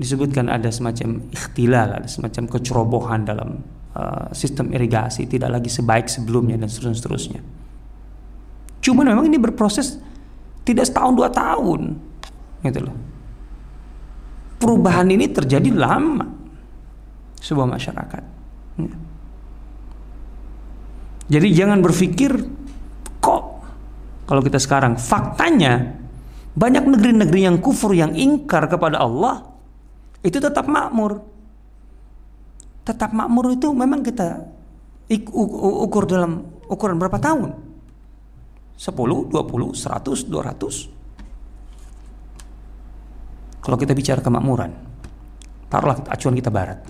[0.00, 3.60] disebutkan ada semacam ikhtilal, ada semacam kecerobohan dalam
[3.94, 6.98] uh, sistem irigasi, tidak lagi sebaik sebelumnya dan seterusnya.
[6.98, 7.40] seterusnya.
[8.84, 9.96] Cuma memang ini berproses
[10.66, 11.96] tidak setahun dua tahun,
[12.66, 12.96] gitu loh.
[14.60, 16.28] Perubahan ini terjadi lama
[17.40, 18.22] sebuah masyarakat.
[21.24, 22.32] Jadi jangan berpikir
[24.24, 26.00] kalau kita sekarang faktanya
[26.56, 29.44] banyak negeri-negeri yang kufur yang ingkar kepada Allah
[30.24, 31.20] itu tetap makmur.
[32.84, 34.44] Tetap makmur itu memang kita
[35.88, 37.56] ukur dalam ukuran berapa tahun?
[38.76, 40.92] 10, 20, 100, 200.
[43.64, 44.76] Kalau kita bicara kemakmuran,
[45.72, 46.84] taruhlah acuan kita barat.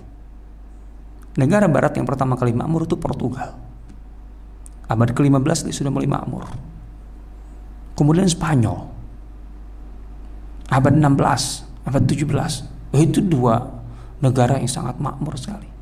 [1.39, 3.55] Negara barat yang pertama kali makmur itu Portugal.
[4.91, 6.47] Abad ke-15 dia sudah mulai makmur.
[7.95, 8.91] Kemudian Spanyol.
[10.67, 12.91] Abad 16, abad 17.
[12.91, 13.61] Oh, itu dua
[14.19, 15.74] negara yang sangat makmur sekali.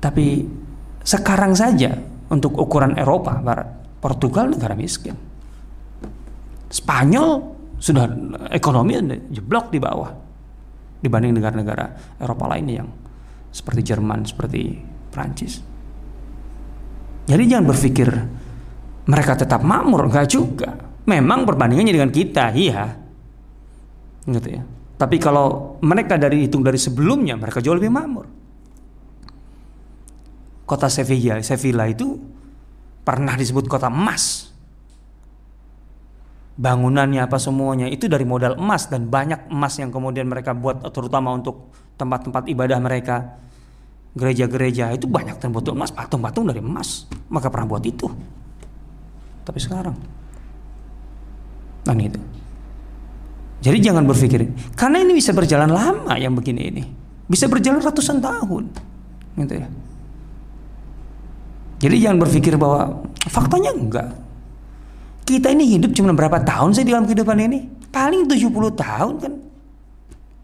[0.00, 0.48] Tapi
[1.04, 1.92] sekarang saja
[2.32, 3.68] untuk ukuran Eropa Barat,
[4.00, 5.14] Portugal negara miskin.
[6.70, 7.28] Spanyol
[7.76, 8.06] sudah
[8.52, 8.96] ekonomi
[9.28, 10.10] jeblok di bawah
[11.00, 12.88] dibanding negara-negara Eropa lainnya yang
[13.50, 14.78] seperti Jerman, seperti
[15.10, 15.60] Prancis.
[17.28, 18.08] Jadi jangan berpikir
[19.10, 20.70] mereka tetap makmur enggak juga
[21.10, 22.84] memang perbandingannya dengan kita iya
[24.30, 24.62] gitu ya
[24.94, 28.26] tapi kalau mereka dari hitung dari sebelumnya mereka jauh lebih makmur
[30.70, 31.42] kota Sevilla.
[31.42, 32.14] Sevilla itu
[33.02, 34.54] pernah disebut kota emas.
[36.54, 41.34] Bangunannya apa semuanya itu dari modal emas dan banyak emas yang kemudian mereka buat terutama
[41.34, 43.42] untuk tempat-tempat ibadah mereka.
[44.14, 47.10] Gereja-gereja itu banyak terbuat emas patung-patung dari emas.
[47.30, 48.06] Maka pernah buat itu.
[49.42, 49.96] Tapi sekarang
[51.80, 52.20] nah itu.
[53.64, 56.82] Jadi jangan berpikir karena ini bisa berjalan lama yang begini ini.
[57.26, 58.64] Bisa berjalan ratusan tahun.
[59.40, 59.89] Gitu ya
[61.80, 64.08] jadi jangan berpikir bahwa faktanya enggak
[65.24, 67.58] kita ini hidup cuma berapa tahun sih di dalam kehidupan ini
[67.90, 69.32] paling 70 tahun kan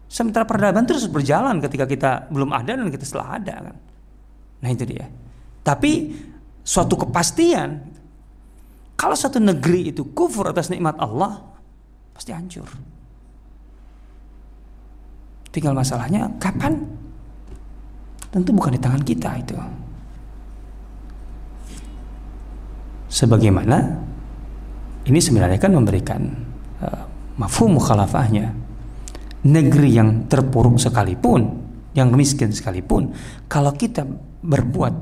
[0.09, 3.75] sementara peradaban terus berjalan ketika kita belum ada dan kita setelah ada kan
[4.63, 5.05] nah itu dia
[5.61, 6.15] tapi
[6.65, 7.97] suatu kepastian
[8.97, 11.37] kalau satu negeri itu kufur atas nikmat Allah,
[12.17, 12.65] pasti hancur.
[15.53, 16.81] Tinggal masalahnya kapan?
[18.33, 19.53] Tentu bukan di tangan kita itu.
[23.07, 23.77] Sebagaimana
[25.07, 26.21] ini sebenarnya kan memberikan
[26.83, 27.03] uh,
[27.39, 28.51] mafhum mukhalafahnya.
[29.47, 31.47] Negeri yang terpuruk sekalipun,
[31.95, 33.15] yang miskin sekalipun,
[33.47, 34.03] kalau kita
[34.43, 34.95] berbuat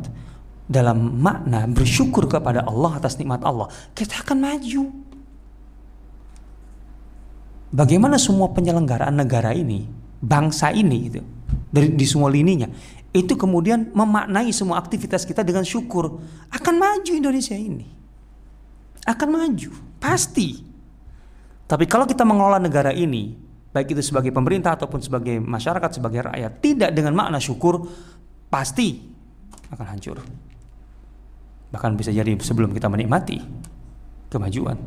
[0.69, 4.83] dalam makna bersyukur kepada Allah atas nikmat Allah, kita akan maju.
[7.73, 9.89] Bagaimana semua penyelenggaraan negara ini,
[10.21, 11.21] bangsa ini itu
[11.73, 12.69] dari di semua lininya,
[13.11, 16.21] itu kemudian memaknai semua aktivitas kita dengan syukur,
[16.53, 18.04] akan maju Indonesia ini.
[19.05, 19.69] Akan maju,
[20.01, 20.65] pasti.
[21.65, 23.37] Tapi kalau kita mengelola negara ini,
[23.69, 27.85] baik itu sebagai pemerintah ataupun sebagai masyarakat, sebagai rakyat, tidak dengan makna syukur,
[28.49, 29.01] pasti
[29.69, 30.17] akan hancur.
[31.73, 33.41] Bahkan bisa jadi sebelum kita menikmati
[34.29, 34.77] kemajuan.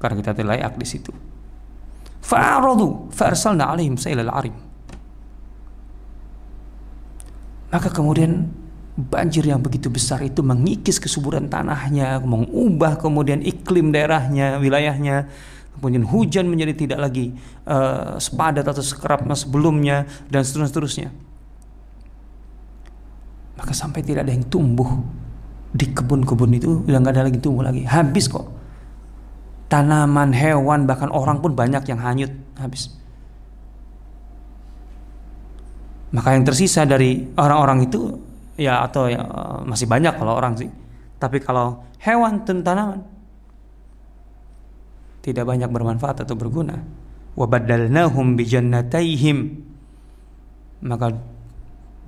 [0.00, 1.12] Karena kita tidak layak di situ.
[2.24, 4.56] Fa'aradu fa'arsalna alaihim sailal arim.
[7.70, 8.50] Maka kemudian
[8.98, 15.30] banjir yang begitu besar itu mengikis kesuburan tanahnya mengubah kemudian iklim daerahnya wilayahnya.
[15.70, 17.32] Kemudian hujan menjadi tidak lagi
[17.64, 21.08] uh, sepadat atau sekerap sebelumnya dan seterusnya,
[23.56, 25.00] maka sampai tidak ada yang tumbuh
[25.70, 27.86] di kebun-kebun itu udah nggak ada lagi tumbuh lagi.
[27.86, 28.46] Habis kok.
[29.70, 32.32] Tanaman hewan bahkan orang pun banyak yang hanyut.
[32.58, 32.90] Habis.
[36.10, 38.29] Maka yang tersisa dari orang-orang itu
[38.60, 39.24] ya atau ya,
[39.64, 40.68] masih banyak kalau orang sih.
[41.16, 43.00] Tapi kalau hewan dan tanaman
[45.24, 46.80] tidak banyak bermanfaat atau berguna.
[47.36, 49.38] Wabadalnahum bijannataihim.
[50.80, 51.12] Maka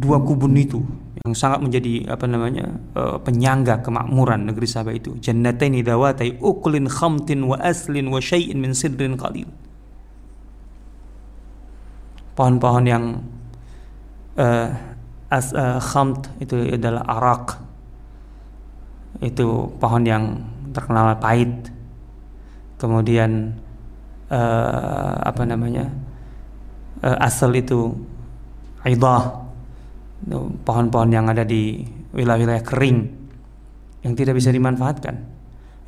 [0.01, 0.81] dua kubun itu
[1.23, 5.21] yang sangat menjadi apa namanya uh, penyangga kemakmuran negeri Sabah itu.
[5.21, 9.47] Jannataini dawatai uklin khamtin wa aslin wa syai'in min sidrin qalil.
[12.33, 13.05] Pohon-pohon yang
[14.41, 14.69] uh,
[15.33, 17.57] as, uh, khamt itu adalah arak
[19.25, 20.25] itu pohon yang
[20.77, 21.73] terkenal pahit
[22.77, 23.57] kemudian
[24.29, 25.89] uh, apa namanya
[27.01, 27.97] uh, asal itu
[28.85, 29.43] aidah
[30.63, 31.83] pohon-pohon yang ada di
[32.15, 33.23] wilayah-wilayah kering
[34.03, 35.15] yang tidak bisa dimanfaatkan.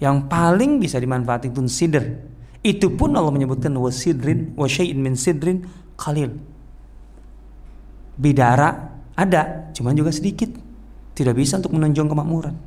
[0.03, 2.05] Yang paling bisa dimanfaatkan itu sidr.
[2.65, 5.63] Itu pun Allah menyebutkan wasidrin wasyai'in min sidrin
[5.95, 6.35] qalil.
[8.15, 10.51] Bidara ada, cuman juga sedikit.
[11.15, 12.59] Tidak bisa untuk menunjang kemakmuran.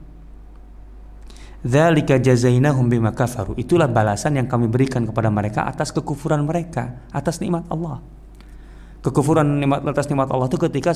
[1.68, 3.60] Dzalika jazainahum bima kafaru.
[3.60, 8.00] Itulah balasan yang kami berikan kepada mereka atas kekufuran mereka, atas nikmat Allah
[9.08, 10.91] kekufuran nikmat atas nikmat Allah itu ketika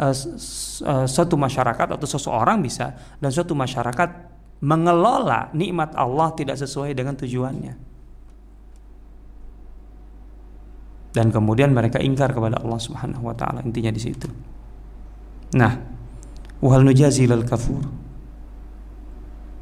[0.00, 4.08] uh, uh, suatu masyarakat atau seseorang bisa dan suatu masyarakat
[4.64, 7.94] mengelola nikmat Allah tidak sesuai dengan tujuannya.
[11.14, 14.26] Dan kemudian mereka ingkar kepada Allah Subhanahu wa taala intinya di situ.
[15.54, 15.72] Nah,
[16.58, 17.86] wal nujazi lil kafur.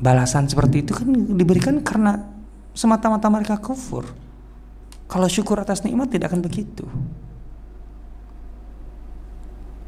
[0.02, 2.18] Balasan seperti itu kan diberikan karena
[2.74, 4.08] semata-mata mereka kufur.
[5.06, 6.88] Kalau syukur atas nikmat tidak akan begitu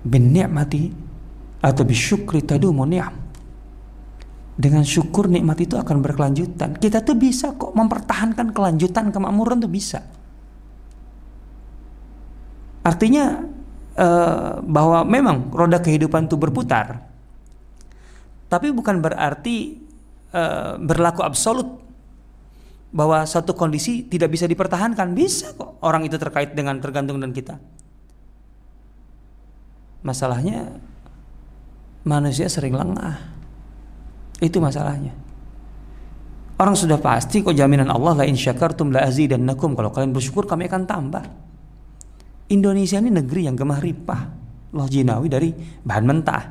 [0.05, 0.93] bin ni'mati
[1.65, 3.17] atau bisyukri tadumu ni'am
[4.55, 10.05] dengan syukur nikmat itu akan berkelanjutan kita tuh bisa kok mempertahankan kelanjutan kemakmuran tuh bisa
[12.85, 13.41] artinya
[13.99, 17.03] uh, bahwa memang roda kehidupan itu berputar
[18.49, 19.81] tapi bukan berarti
[20.35, 21.83] uh, berlaku absolut
[22.95, 27.59] bahwa satu kondisi tidak bisa dipertahankan bisa kok orang itu terkait dengan tergantung dengan kita
[30.05, 30.69] Masalahnya
[32.05, 33.17] manusia sering lengah.
[34.39, 35.17] Itu masalahnya.
[36.61, 39.73] Orang sudah pasti kok jaminan Allah la in syakartum la azidannakum.
[39.73, 41.25] Kalau kalian bersyukur kami akan tambah.
[42.53, 44.23] Indonesia ini negeri yang gemah ripah.
[44.75, 45.51] Loh jinawi dari
[45.87, 46.45] bahan mentah.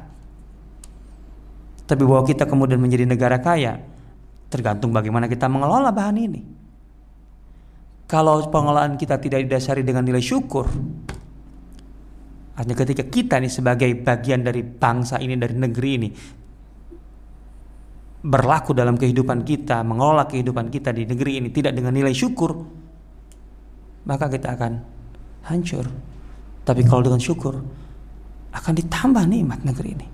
[1.83, 3.75] Tapi bahwa kita kemudian menjadi negara kaya
[4.47, 6.41] tergantung bagaimana kita mengelola bahan ini.
[8.07, 10.69] Kalau pengelolaan kita tidak didasari dengan nilai syukur,
[12.53, 16.09] Artinya ketika kita nih sebagai bagian dari bangsa ini, dari negeri ini,
[18.21, 22.53] berlaku dalam kehidupan kita, mengelola kehidupan kita di negeri ini tidak dengan nilai syukur,
[24.05, 24.73] maka kita akan
[25.47, 25.87] hancur.
[26.63, 27.59] Tapi kalau dengan syukur,
[28.53, 30.07] akan ditambah nikmat negeri ini.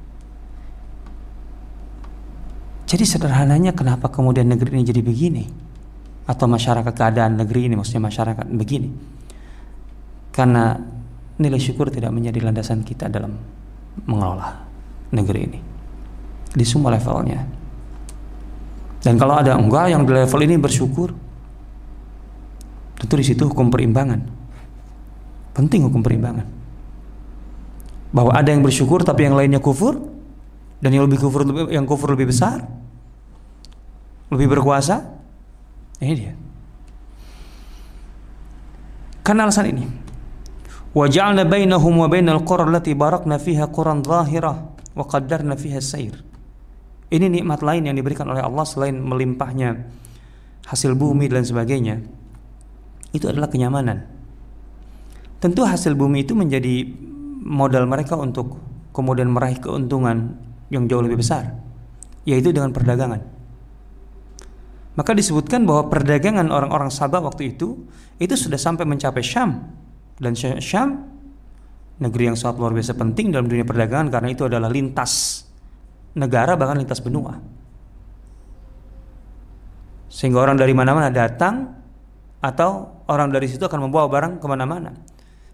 [2.90, 5.46] Jadi sederhananya kenapa kemudian negeri ini jadi begini?
[6.26, 8.90] Atau masyarakat keadaan negeri ini maksudnya masyarakat begini?
[10.34, 10.74] Karena
[11.38, 13.38] nilai syukur tidak menjadi landasan kita dalam
[14.10, 14.66] mengelola
[15.14, 15.60] negeri ini
[16.50, 17.46] di semua levelnya.
[19.00, 21.14] Dan kalau ada enggak yang di level ini bersyukur,
[23.00, 24.39] tentu di situ hukum perimbangan.
[25.60, 26.47] Penting hukum perimbangan.
[28.16, 29.99] Bahwa ada yang bersyukur tapi yang lainnya kufur
[30.80, 32.64] dan yang lebih kufur lebih, yang kufur lebih besar,
[34.32, 35.03] lebih berkuasa.
[35.99, 36.32] Ini dia.
[39.20, 39.84] Karena alasan ini.
[40.95, 46.18] Waja'alna bainahum wa bainal qura Lati barakna fiha quran zahirah wa qaddarna fiha sayir
[47.14, 49.76] Ini nikmat lain yang diberikan oleh Allah selain melimpahnya
[50.72, 51.99] hasil bumi dan sebagainya.
[53.12, 54.19] Itu adalah kenyamanan
[55.40, 56.88] tentu hasil bumi itu menjadi
[57.44, 58.60] modal mereka untuk
[58.92, 60.36] kemudian meraih keuntungan
[60.70, 61.56] yang jauh lebih besar
[62.28, 63.24] yaitu dengan perdagangan.
[65.00, 67.88] Maka disebutkan bahwa perdagangan orang-orang Sabah waktu itu
[68.20, 69.64] itu sudah sampai mencapai Syam.
[70.20, 71.08] Dan Syam
[72.04, 75.46] negeri yang sangat luar biasa penting dalam dunia perdagangan karena itu adalah lintas
[76.20, 77.40] negara bahkan lintas benua.
[80.12, 81.80] Sehingga orang dari mana-mana datang
[82.44, 84.92] atau orang dari situ akan membawa barang ke mana-mana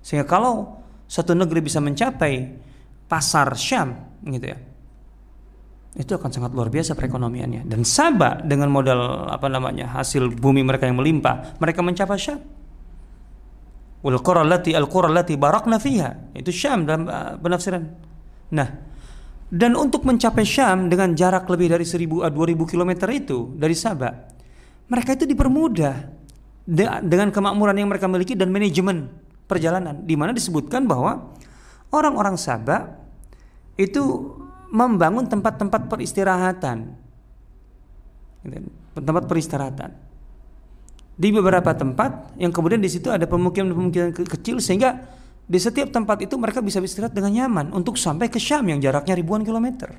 [0.06, 2.62] sehingga kalau satu negeri bisa mencapai
[3.10, 4.58] pasar Syam gitu ya
[5.96, 7.64] itu akan sangat luar biasa perekonomiannya.
[7.72, 12.44] Dan Sabah dengan modal apa namanya hasil bumi mereka yang melimpah mereka mencapai Syam.
[14.04, 16.36] Wal qura allati al qura allati barakna fiha.
[16.36, 17.84] Itu Syam dalam uh, penafsiran.
[18.54, 18.70] Nah
[19.46, 24.14] Dan untuk mencapai Syam dengan jarak lebih dari 1000 2000 km itu dari Sabah,
[24.92, 25.96] mereka itu dipermudah
[27.06, 29.06] dengan kemakmuran yang mereka miliki dan manajemen
[29.46, 31.34] perjalanan di mana disebutkan bahwa
[31.94, 32.98] orang-orang Sabah
[33.78, 34.36] itu
[34.72, 36.96] membangun tempat-tempat peristirahatan.
[38.44, 38.70] Gitu,
[39.00, 39.90] tempat peristirahatan.
[41.16, 45.00] Di beberapa tempat yang kemudian di situ ada pemukiman-pemukiman kecil sehingga
[45.46, 49.16] di setiap tempat itu mereka bisa beristirahat dengan nyaman untuk sampai ke Syam yang jaraknya
[49.16, 49.96] ribuan kilometer.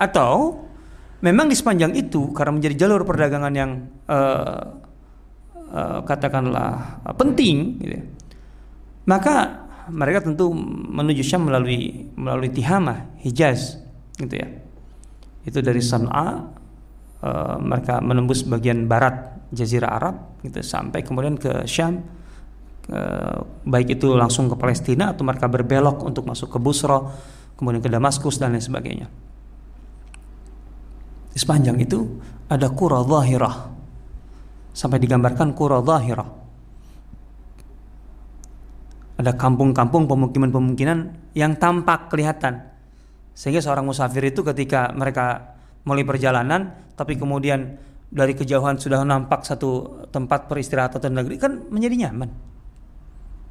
[0.00, 0.64] Atau
[1.22, 3.70] memang di sepanjang itu karena menjadi jalur perdagangan yang
[4.10, 4.82] uh,
[6.06, 8.04] katakanlah uh, penting, gitu, ya,
[9.10, 10.54] maka mereka tentu
[10.94, 13.82] menuju Syam melalui melalui Tihamah, Hijaz,
[14.16, 14.48] gitu ya.
[15.44, 16.26] Itu dari San'a
[17.20, 22.00] uh, mereka menembus bagian barat Jazirah Arab, gitu sampai kemudian ke Syam
[22.84, 27.00] Eh, baik itu langsung ke Palestina atau mereka berbelok untuk masuk ke Busra,
[27.56, 29.08] kemudian ke Damaskus dan lain sebagainya.
[31.32, 33.72] Di sepanjang itu ada Qura Zahirah.
[34.74, 36.28] Sampai digambarkan Qura Zahirah.
[39.22, 42.66] Ada kampung-kampung pemukiman-pemukiman yang tampak kelihatan.
[43.32, 45.54] Sehingga seorang musafir itu ketika mereka
[45.86, 47.78] mulai perjalanan tapi kemudian
[48.10, 52.30] dari kejauhan sudah nampak satu tempat peristirahatan atau negeri kan menjadi nyaman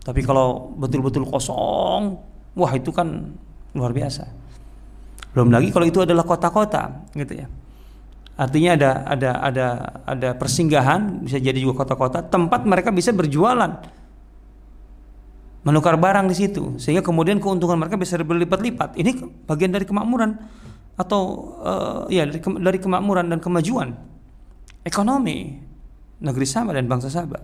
[0.03, 2.19] tapi kalau betul-betul kosong,
[2.59, 3.32] wah itu kan
[3.71, 4.28] luar biasa.
[5.32, 7.47] Belum lagi kalau itu adalah kota-kota, gitu ya.
[8.34, 9.67] Artinya ada ada ada
[10.09, 13.77] ada persinggahan, bisa jadi juga kota-kota, tempat mereka bisa berjualan,
[15.61, 18.97] menukar barang di situ, sehingga kemudian keuntungan mereka bisa berlipat-lipat.
[18.97, 19.11] Ini
[19.45, 20.34] bagian dari kemakmuran
[20.97, 21.21] atau
[21.61, 23.97] uh, ya dari, dari kemakmuran dan kemajuan
[24.81, 25.57] ekonomi
[26.21, 27.41] negeri Sabah dan bangsa Sabah.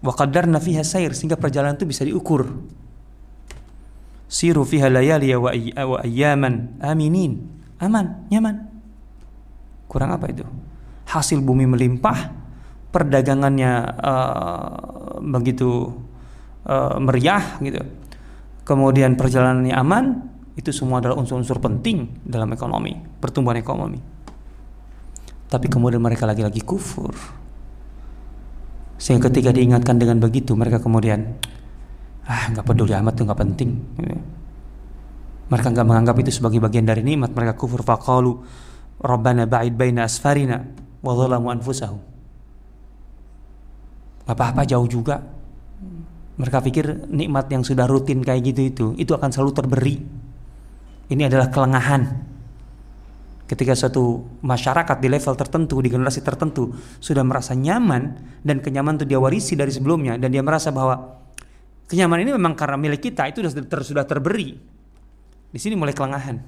[0.00, 2.48] Wa qaddarna fiha sair sehingga perjalanan itu bisa diukur.
[4.30, 5.50] Siru fiha layali wa
[6.06, 7.50] ayyaman aminin
[7.82, 8.70] aman nyaman
[9.90, 10.46] kurang apa itu?
[11.10, 12.30] Hasil bumi melimpah
[12.94, 15.90] perdagangannya uh, begitu
[16.70, 17.82] uh, meriah gitu.
[18.62, 20.04] Kemudian perjalanannya aman
[20.54, 23.98] itu semua adalah unsur-unsur penting dalam ekonomi pertumbuhan ekonomi.
[25.50, 27.10] Tapi kemudian mereka lagi-lagi kufur.
[29.00, 31.34] Sehingga ketika diingatkan dengan begitu mereka kemudian
[32.30, 33.70] ah nggak peduli amat tuh nggak penting.
[35.50, 37.34] Mereka nggak menganggap itu sebagai bagian dari nikmat.
[37.34, 37.82] Mereka kufur.
[37.82, 38.38] Faqalu
[39.00, 40.60] Rabbana ba'id baina asfarina
[41.00, 42.00] wa dhalamu anfusahum.
[44.28, 45.18] Apa-apa jauh juga.
[46.40, 49.96] Mereka pikir nikmat yang sudah rutin kayak gitu itu itu akan selalu terberi.
[51.10, 52.30] Ini adalah kelengahan
[53.50, 56.70] ketika suatu masyarakat di level tertentu di generasi tertentu
[57.02, 58.14] sudah merasa nyaman
[58.46, 61.18] dan kenyamanan itu dia warisi dari sebelumnya dan dia merasa bahwa
[61.90, 64.54] kenyamanan ini memang karena milik kita itu sudah ter, sudah terberi
[65.50, 66.38] di sini mulai kelengahan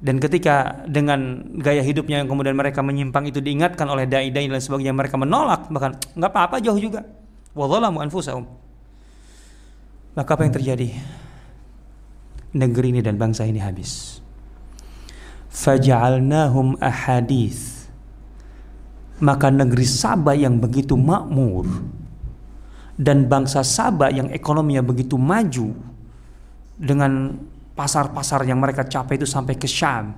[0.00, 4.96] dan ketika dengan gaya hidupnya yang kemudian mereka menyimpang itu diingatkan oleh dai-dai dan sebagainya
[4.96, 7.04] mereka menolak bahkan nggak apa-apa jauh juga.
[7.52, 8.48] Wadzalamu anfusahum.
[10.16, 10.88] Maka apa yang terjadi?
[12.56, 14.24] Negeri ini dan bangsa ini habis.
[15.52, 17.92] Faja'alnahum ahadith.
[19.20, 21.68] Maka negeri Sabah yang begitu makmur
[22.96, 25.76] dan bangsa Sabah yang ekonominya begitu maju
[26.80, 27.36] dengan
[27.74, 30.14] pasar-pasar yang mereka capai itu sampai ke Syam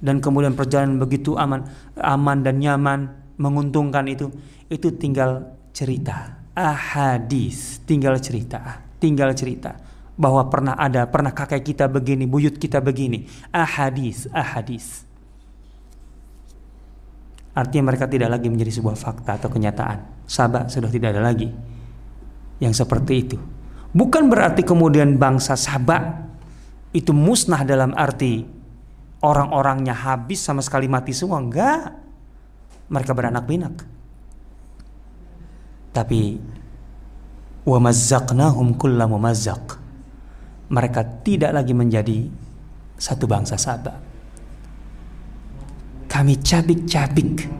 [0.00, 1.64] dan kemudian perjalanan begitu aman
[1.96, 3.00] aman dan nyaman
[3.40, 4.30] menguntungkan itu
[4.68, 12.24] itu tinggal cerita ahadis tinggal cerita tinggal cerita bahwa pernah ada, pernah kakek kita begini,
[12.24, 13.26] buyut kita begini.
[13.50, 15.02] Ahadis, ahadis.
[17.54, 20.26] Artinya mereka tidak lagi menjadi sebuah fakta atau kenyataan.
[20.26, 21.50] Sabah sudah tidak ada lagi
[22.58, 23.38] yang seperti itu.
[23.94, 26.23] Bukan berarti kemudian bangsa Sabah
[26.94, 28.46] itu musnah dalam arti
[29.20, 31.42] orang-orangnya habis sama sekali mati semua.
[31.42, 31.90] Enggak.
[32.88, 33.74] Mereka beranak pinak.
[35.90, 36.38] Tapi
[37.64, 39.84] wa mazzaqnahum kulla mumazzaq
[40.74, 42.18] mereka tidak lagi menjadi
[42.96, 43.96] satu bangsa Sabah.
[46.08, 47.50] Kami cabik-cabik.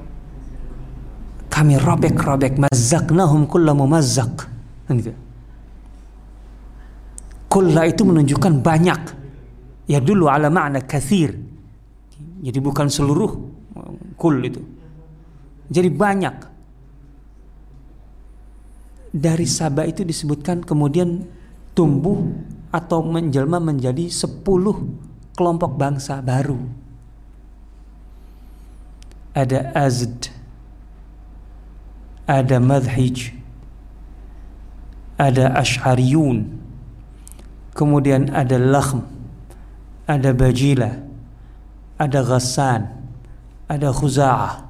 [1.51, 4.35] Kami robek-robek mazaknahum kulla mumazzaq.
[4.91, 5.15] Gitu.
[7.51, 9.24] Kulla itu menunjukkan banyak.
[9.85, 11.37] Ya dulu ala makna kathir.
[12.45, 13.31] Jadi bukan seluruh
[14.17, 14.63] kul itu.
[15.69, 16.37] Jadi banyak.
[19.15, 21.23] Dari Sabah itu disebutkan kemudian
[21.71, 22.19] tumbuh
[22.75, 24.91] atau menjelma menjadi sepuluh
[25.39, 26.59] kelompok bangsa baru.
[29.35, 30.31] Ada Azd,
[32.27, 33.35] ada Madhij,
[35.15, 36.59] ada Ash'ariyun,
[37.75, 39.07] kemudian ada lakhm,
[40.05, 40.93] ada bajila,
[41.97, 42.83] ada ghassan,
[43.69, 44.65] ada khuza'ah,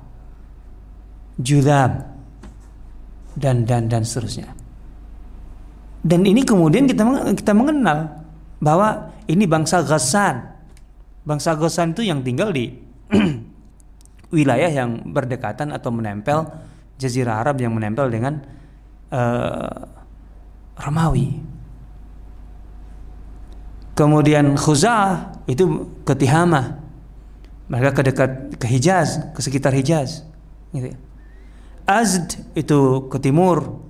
[1.43, 2.07] judam,
[3.35, 4.55] dan dan dan seterusnya.
[6.05, 8.25] Dan ini kemudian kita kita mengenal
[8.61, 10.53] bahwa ini bangsa Ghassan.
[11.25, 12.77] Bangsa Ghassan itu yang tinggal di
[14.37, 16.45] wilayah yang berdekatan atau menempel
[17.01, 18.45] jazirah Arab yang menempel dengan
[19.09, 19.81] uh,
[20.77, 21.54] Romawi.
[23.95, 26.83] Kemudian Khuza'ah itu ke Tihamah.
[27.71, 30.27] Mereka ke dekat ke Hijaz, ke sekitar Hijaz.
[30.75, 30.93] Gitu.
[30.93, 30.97] Ya.
[31.87, 33.85] Azd itu ke timur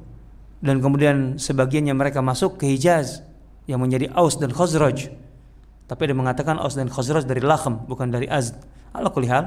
[0.61, 3.25] dan kemudian sebagiannya mereka masuk ke Hijaz
[3.65, 5.09] yang menjadi Aus dan Khazraj.
[5.89, 8.59] Tapi ada mengatakan Aus dan Khazraj dari Lakhm bukan dari Azd.
[8.93, 9.47] Allah kulihal.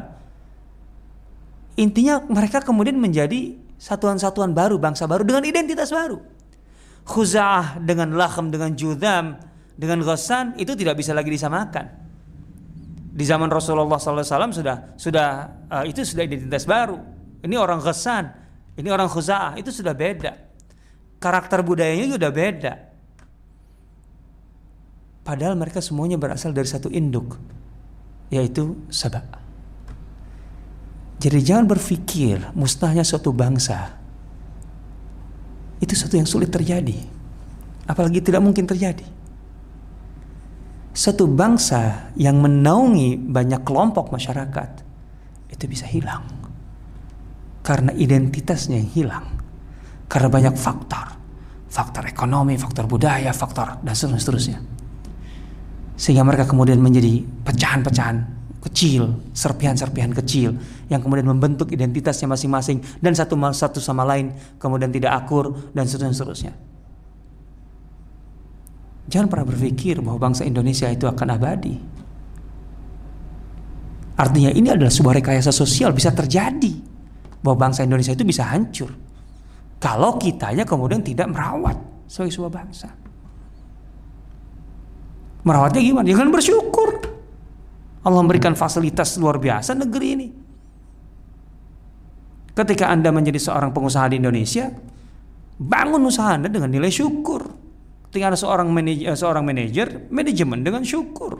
[1.77, 6.17] Intinya mereka kemudian menjadi satuan-satuan baru, bangsa baru dengan identitas baru.
[7.05, 9.37] Khuza'ah dengan Lakhm dengan Judam
[9.77, 12.09] dengan Ghassan itu tidak bisa lagi disamakan.
[13.17, 15.27] Di zaman Rasulullah SAW sudah sudah
[15.69, 16.97] uh, itu sudah identitas baru.
[17.45, 18.25] Ini orang Ghassan,
[18.77, 20.33] ini orang Khuza'ah itu sudah beda.
[21.21, 22.73] Karakter budayanya juga beda.
[25.25, 27.37] Padahal mereka semuanya berasal dari satu induk,
[28.33, 29.25] yaitu Sabah.
[31.17, 33.97] Jadi jangan berpikir mustahnya suatu bangsa
[35.81, 37.01] itu sesuatu yang sulit terjadi.
[37.89, 39.16] Apalagi tidak mungkin terjadi.
[40.97, 44.81] Satu bangsa yang menaungi banyak kelompok masyarakat
[45.53, 46.25] itu bisa hilang.
[47.61, 49.25] Karena identitasnya yang hilang.
[50.09, 51.13] Karena banyak faktor.
[51.69, 54.57] Faktor ekonomi, faktor budaya, faktor dan seterusnya.
[55.93, 58.17] Sehingga mereka kemudian menjadi pecahan-pecahan
[58.65, 60.57] kecil, serpihan-serpihan kecil
[60.89, 66.66] yang kemudian membentuk identitasnya masing-masing dan satu satu sama lain kemudian tidak akur dan seterusnya.
[69.07, 71.75] Jangan pernah berpikir bahwa bangsa Indonesia itu akan abadi.
[74.17, 76.73] Artinya ini adalah sebuah rekayasa sosial bisa terjadi
[77.39, 78.89] bahwa bangsa Indonesia itu bisa hancur
[79.77, 81.77] kalau kitanya kemudian tidak merawat
[82.09, 82.89] sebagai sebuah bangsa.
[85.45, 86.05] Merawatnya gimana?
[86.09, 86.89] Jangan bersyukur.
[88.01, 90.27] Allah memberikan fasilitas luar biasa negeri ini.
[92.57, 94.73] Ketika Anda menjadi seorang pengusaha di Indonesia,
[95.61, 97.45] bangun usaha Anda dengan nilai syukur.
[98.09, 101.37] Ketika Anda seorang manajer, eh, seorang manajer, manajemen dengan syukur.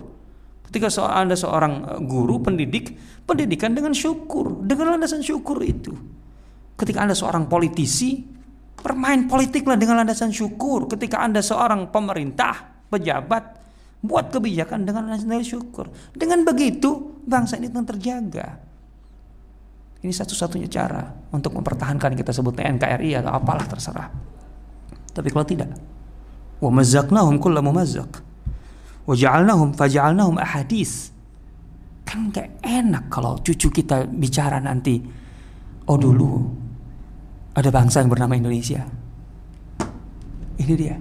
[0.68, 2.94] Ketika Anda seorang eh, guru, pendidik,
[3.24, 5.96] pendidikan dengan syukur, dengan landasan syukur itu.
[6.78, 8.22] Ketika Anda seorang politisi,
[8.78, 10.86] bermain politiklah dengan landasan syukur.
[10.92, 13.58] Ketika Anda seorang pemerintah, pejabat,
[13.98, 15.90] Buat kebijakan dengan nilai syukur.
[16.14, 18.48] Dengan begitu bangsa ini akan terjaga.
[20.06, 21.02] Ini satu-satunya cara
[21.34, 24.08] untuk mempertahankan kita sebutnya NKRI atau apalah terserah.
[25.18, 25.74] Tapi kalau tidak,
[26.62, 28.12] wa mazzaqnahum kulla mumazzaq.
[29.08, 31.16] Wa ja'alnahum ahadis.
[32.08, 35.00] Kan gak enak kalau cucu kita bicara nanti,
[35.92, 36.40] oh dulu
[37.56, 38.86] ada bangsa yang bernama Indonesia.
[40.58, 40.96] Ini dia.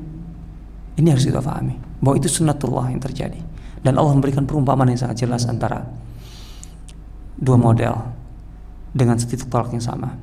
[0.96, 3.40] Ini harus kita pahami bahwa itu sunnatullah yang terjadi
[3.84, 5.84] dan Allah memberikan perumpamaan yang sangat jelas antara
[7.36, 7.94] dua model
[8.96, 10.16] dengan setitik tolak yang sama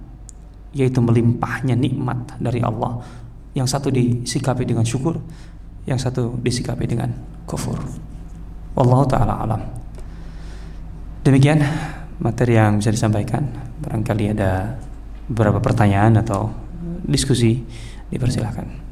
[0.74, 2.98] yaitu melimpahnya nikmat dari Allah
[3.54, 5.18] yang satu disikapi dengan syukur
[5.84, 7.12] yang satu disikapi dengan
[7.44, 7.76] kufur.
[8.74, 9.62] Wallahu ta'ala alam.
[11.24, 11.60] Demikian
[12.24, 13.46] materi yang bisa disampaikan.
[13.84, 14.80] Barangkali ada
[15.28, 16.52] beberapa pertanyaan atau
[17.04, 17.60] diskusi
[18.12, 18.83] dipersilahkan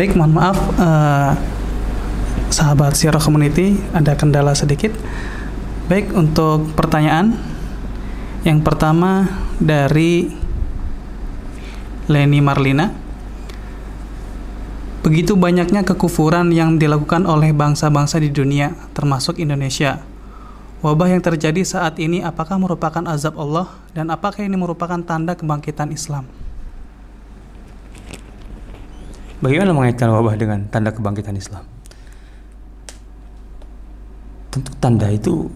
[0.00, 1.36] Baik, mohon maaf uh,
[2.48, 4.96] sahabat Sierra Community ada kendala sedikit.
[5.92, 7.36] Baik, untuk pertanyaan
[8.40, 9.28] yang pertama
[9.60, 10.32] dari
[12.08, 12.96] Leni Marlina.
[15.04, 20.00] Begitu banyaknya kekufuran yang dilakukan oleh bangsa-bangsa di dunia, termasuk Indonesia.
[20.80, 25.92] Wabah yang terjadi saat ini apakah merupakan azab Allah dan apakah ini merupakan tanda kebangkitan
[25.92, 26.39] Islam?
[29.40, 31.64] Bagaimana mengaitkan wabah dengan tanda kebangkitan Islam?
[34.52, 35.48] Tentu tanda itu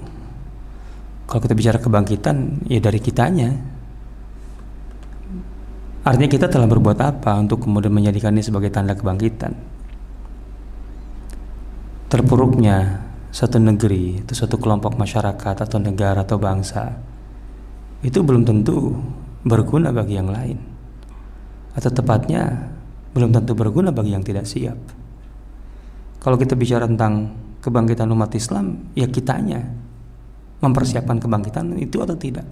[1.28, 3.52] kalau kita bicara kebangkitan ya dari kitanya.
[6.04, 9.52] Artinya kita telah berbuat apa untuk kemudian menjadikan ini sebagai tanda kebangkitan?
[12.08, 13.04] Terpuruknya
[13.34, 16.94] satu negeri, atau satu kelompok masyarakat atau negara atau bangsa
[18.04, 18.96] itu belum tentu
[19.44, 20.56] berguna bagi yang lain.
[21.74, 22.72] Atau tepatnya
[23.14, 24.76] belum tentu berguna bagi yang tidak siap.
[26.18, 27.30] Kalau kita bicara tentang
[27.62, 29.62] kebangkitan umat Islam, ya kitanya
[30.64, 32.48] mempersiapkan kebangkitan itu atau tidak.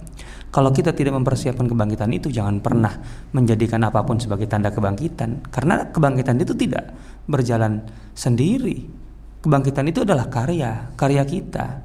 [0.53, 2.93] Kalau kita tidak mempersiapkan kebangkitan itu, jangan pernah
[3.33, 6.93] menjadikan apa pun sebagai tanda kebangkitan, karena kebangkitan itu tidak
[7.25, 7.81] berjalan
[8.13, 8.85] sendiri.
[9.41, 11.81] Kebangkitan itu adalah karya, karya kita.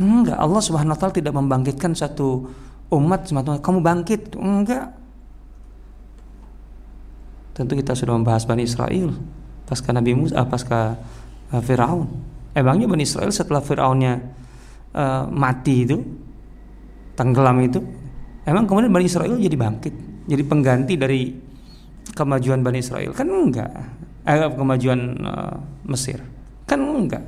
[0.00, 2.48] Enggak, Allah Subhanahu wa taala tidak membangkitkan satu
[2.94, 4.38] umat semata kamu bangkit.
[4.38, 4.99] Enggak.
[7.60, 9.12] Tentu kita sudah membahas Bani Israel
[9.70, 10.98] pasca Nabi Musa, ah, pasca
[11.54, 12.10] uh, Firaun.
[12.50, 14.18] Emangnya Bani Israel setelah Firaunnya
[14.90, 16.02] uh, mati itu,
[17.14, 17.78] tenggelam itu,
[18.42, 19.94] emang kemudian Bani Israel jadi bangkit,
[20.26, 21.30] jadi pengganti dari
[22.10, 23.14] kemajuan Bani Israel?
[23.14, 23.70] Kan enggak.
[24.26, 25.56] Eh, kemajuan uh,
[25.86, 26.18] Mesir.
[26.66, 27.22] Kan enggak.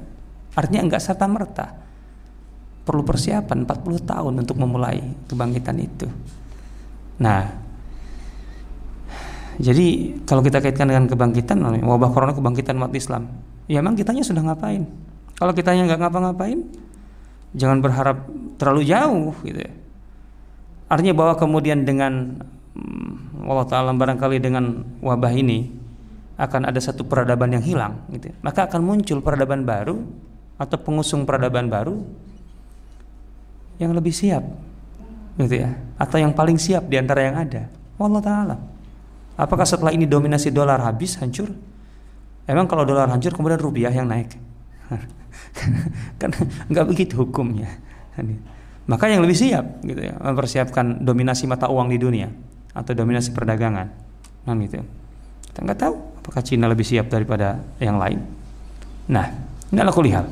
[0.59, 1.71] Artinya enggak serta merta.
[2.83, 4.99] Perlu persiapan 40 tahun untuk memulai
[5.31, 6.11] kebangkitan itu.
[7.23, 7.62] Nah,
[9.61, 13.29] jadi kalau kita kaitkan dengan kebangkitan wabah corona kebangkitan umat Islam,
[13.69, 14.89] ya emang kitanya sudah ngapain?
[15.37, 16.59] Kalau kitanya nggak ngapa-ngapain,
[17.53, 18.25] jangan berharap
[18.57, 19.73] terlalu jauh gitu ya.
[20.89, 22.45] Artinya bahwa kemudian dengan
[22.77, 25.73] hmm, Allah Taala barangkali dengan wabah ini
[26.37, 28.33] akan ada satu peradaban yang hilang gitu.
[28.33, 28.35] Ya.
[28.41, 30.01] Maka akan muncul peradaban baru
[30.57, 32.01] atau pengusung peradaban baru
[33.81, 34.45] yang lebih siap
[35.41, 37.69] gitu ya atau yang paling siap di antara yang ada.
[38.01, 38.57] Allah taala.
[39.37, 41.49] Apakah setelah ini dominasi dolar habis hancur?
[42.45, 44.37] Emang kalau dolar hancur kemudian rupiah yang naik?
[46.21, 46.31] kan
[46.69, 47.81] nggak begitu hukumnya.
[48.85, 52.29] Maka yang lebih siap gitu ya mempersiapkan dominasi mata uang di dunia
[52.77, 53.89] atau dominasi perdagangan.
[54.45, 54.85] Nah gitu.
[55.49, 58.21] Kita nggak tahu apakah Cina lebih siap daripada yang lain.
[59.09, 59.27] Nah,
[59.73, 60.25] ini adalah kulihat.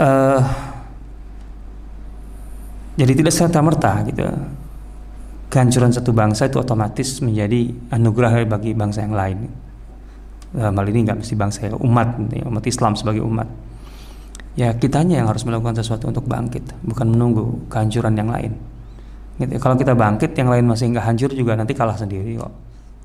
[0.00, 0.40] Uh,
[3.00, 4.22] jadi tidak serta merta gitu
[5.50, 9.38] kehancuran satu bangsa itu otomatis menjadi anugerah bagi bangsa yang lain.
[10.54, 13.50] Dalam hal ini nggak mesti bangsa ya, umat, ya, umat Islam sebagai umat.
[14.58, 18.54] Ya kitanya yang harus melakukan sesuatu untuk bangkit, bukan menunggu kehancuran yang lain.
[19.38, 19.58] Gitu.
[19.58, 22.50] Kalau kita bangkit, yang lain masih nggak hancur juga nanti kalah sendiri kok.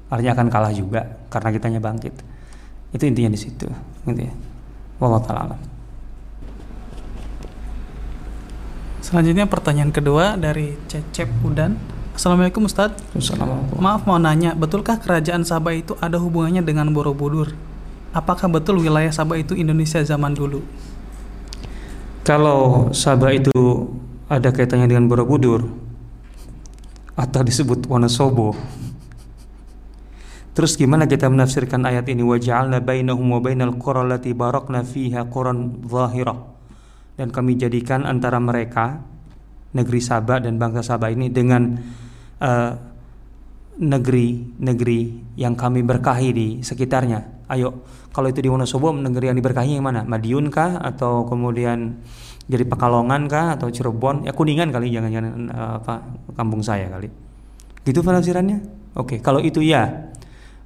[0.10, 2.14] Artinya akan kalah juga karena kitanya bangkit.
[2.94, 3.66] Itu intinya di situ.
[4.06, 4.34] Gitu ya.
[5.02, 5.58] Wallahu taala
[9.06, 11.95] Selanjutnya pertanyaan kedua dari Cecep Udan.
[12.16, 12.96] Assalamualaikum Ustaz.
[13.12, 13.76] Assalamualaikum.
[13.76, 17.52] Maaf mau nanya, betulkah kerajaan Sabah itu ada hubungannya dengan Borobudur?
[18.16, 20.64] Apakah betul wilayah Sabah itu Indonesia zaman dulu?
[22.24, 23.52] Kalau Sabah itu
[24.32, 25.68] ada kaitannya dengan Borobudur
[27.20, 28.56] atau disebut Wonosobo.
[30.56, 35.84] Terus gimana kita menafsirkan ayat ini waja'alna bainahum wa bainal qura allati barakna fiha quran
[35.84, 36.40] zahirah
[37.20, 39.04] dan kami jadikan antara mereka
[39.76, 41.76] negeri Sabah dan bangsa Sabah ini dengan
[43.76, 47.48] negeri-negeri uh, yang kami berkahi di sekitarnya.
[47.52, 50.02] Ayo, kalau itu di Wonosobo negeri yang diberkahi yang mana?
[50.02, 52.00] Madiun kah atau kemudian
[52.50, 54.26] jadi Pekalongan kah atau Cirebon?
[54.26, 55.94] Ya Kuningan kali jangan-jangan uh, apa
[56.36, 57.08] kampung saya kali.
[57.86, 58.64] Gitu penafsirannya?
[58.98, 60.12] Oke, kalau itu ya.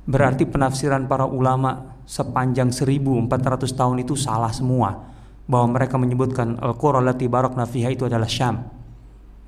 [0.10, 3.30] Berarti penafsiran para ulama sepanjang 1400
[3.78, 5.06] tahun itu salah semua.
[5.46, 8.79] Bahwa mereka menyebutkan Al-Qura lati barakna fiha itu adalah Syam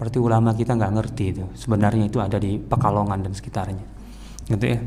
[0.02, 1.46] Berarti ulama kita nggak ngerti itu.
[1.54, 3.86] Sebenarnya itu ada di Pekalongan dan sekitarnya.
[4.50, 4.82] Gitu ya.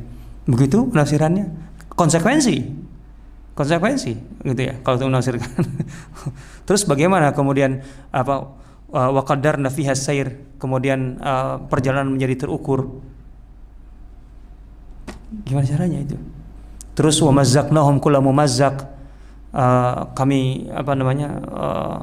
[0.51, 1.47] Begitu penafsirannya.
[1.95, 2.83] Konsekuensi.
[3.55, 5.47] Konsekuensi gitu ya kalau itu menafsirkan.
[6.67, 8.51] Terus bagaimana kemudian apa
[8.95, 13.03] wakadar nafihas sair kemudian uh, perjalanan menjadi terukur
[15.43, 16.17] gimana caranya itu
[16.95, 18.87] terus wa mazzaqnahum kulla mumazzaq
[19.51, 22.01] uh, kami apa namanya uh,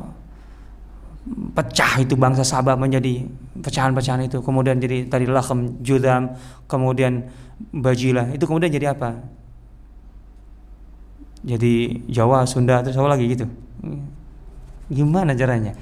[1.29, 3.25] pecah itu bangsa Sabah menjadi
[3.61, 4.41] pecahan-pecahan itu.
[4.41, 6.33] Kemudian jadi tadi lakem judam
[6.65, 7.29] kemudian
[7.73, 8.33] bajilah.
[8.33, 9.21] Itu kemudian jadi apa?
[11.41, 13.45] Jadi Jawa Sunda terus apa lagi gitu?
[14.89, 15.73] Gimana caranya?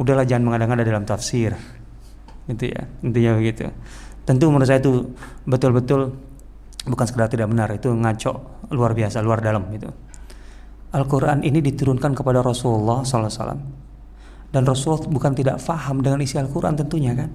[0.00, 1.56] Udahlah jangan mengada-ngada dalam tafsir.
[2.44, 3.68] Gitu ya intinya begitu.
[4.24, 5.12] Tentu menurut saya itu
[5.44, 6.12] betul-betul
[6.84, 8.32] bukan sekedar tidak benar itu ngaco
[8.72, 9.88] luar biasa luar dalam itu
[10.92, 13.83] Al-Quran ini diturunkan kepada Rasulullah SAW
[14.54, 17.26] dan Rasulullah bukan tidak faham dengan isi Al-Quran tentunya kan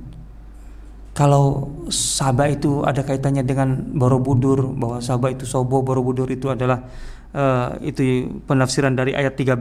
[1.11, 6.88] kalau sahabat itu ada kaitannya dengan Borobudur bahwa sahabat itu sobo Borobudur itu adalah
[7.36, 9.59] uh, itu penafsiran dari ayat 13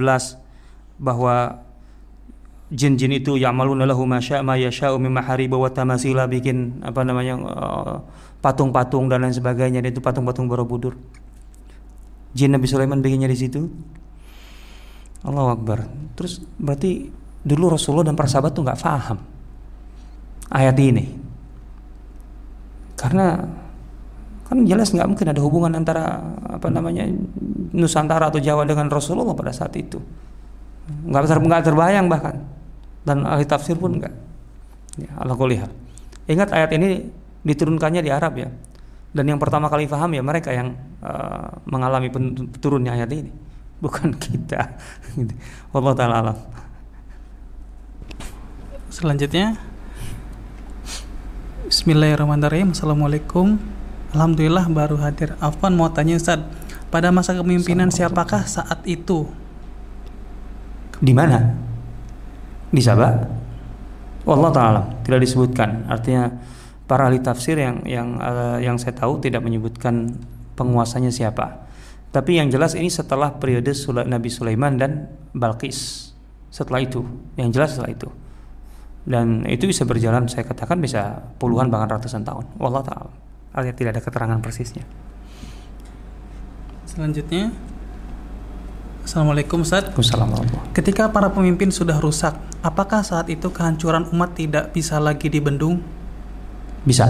[1.03, 1.67] bahwa
[2.71, 7.35] jin-jin itu ya'maluna lahu ma syaa ma yasha'u mimma hariba wa tamasila bikin apa namanya
[7.43, 7.97] uh,
[8.39, 10.95] patung-patung dan lain sebagainya dan itu patung-patung Borobudur.
[12.39, 13.67] Jin Nabi Sulaiman bikinnya di situ.
[15.27, 15.91] Allah Akbar.
[16.15, 17.11] Terus berarti
[17.43, 19.19] dulu Rasulullah dan para sahabat tuh nggak paham
[20.53, 21.07] ayat ini.
[22.99, 23.39] Karena
[24.49, 26.19] kan jelas nggak mungkin ada hubungan antara
[26.49, 27.05] apa namanya
[27.77, 30.01] Nusantara atau Jawa dengan Rasulullah pada saat itu.
[31.05, 32.43] Nggak ter, nggak terbayang bahkan.
[33.05, 34.15] Dan ahli tafsir pun nggak.
[34.99, 35.71] Ya, Allah kulihat
[36.29, 37.09] ingat ayat ini
[37.43, 38.49] diturunkannya di Arab ya.
[39.09, 42.13] Dan yang pertama kali paham ya mereka yang uh, mengalami
[42.61, 43.33] turunnya ayat ini.
[43.81, 44.77] Bukan kita.
[45.73, 46.37] Allah taala
[48.99, 49.55] selanjutnya
[51.71, 53.63] Bismillahirrahmanirrahim Assalamualaikum
[54.11, 56.43] Alhamdulillah baru hadir Afwan mau tanya Ustaz
[56.91, 59.31] Pada masa kepemimpinan siapakah saat itu?
[60.99, 61.55] Di mana?
[62.75, 63.13] Di Sabah?
[64.27, 65.89] Wallah taala tidak disebutkan.
[65.89, 66.33] Artinya
[66.89, 70.17] para ahli tafsir yang yang uh, yang saya tahu tidak menyebutkan
[70.57, 71.69] penguasanya siapa.
[72.09, 73.73] Tapi yang jelas ini setelah periode
[74.09, 76.13] Nabi Sulaiman dan Balkis.
[76.49, 77.05] Setelah itu,
[77.37, 78.09] yang jelas setelah itu.
[79.09, 82.45] Dan itu bisa berjalan saya katakan bisa puluhan bahkan ratusan tahun.
[82.61, 83.09] Wallah taala.
[83.57, 84.85] Artinya tidak ada keterangan persisnya.
[86.85, 87.49] Selanjutnya
[89.09, 89.89] Assalamualaikum Ustaz.
[89.97, 90.61] Assalamualaikum.
[90.77, 95.81] Ketika para pemimpin sudah rusak, apakah saat itu kehancuran umat tidak bisa lagi dibendung?
[96.85, 97.09] Bisa.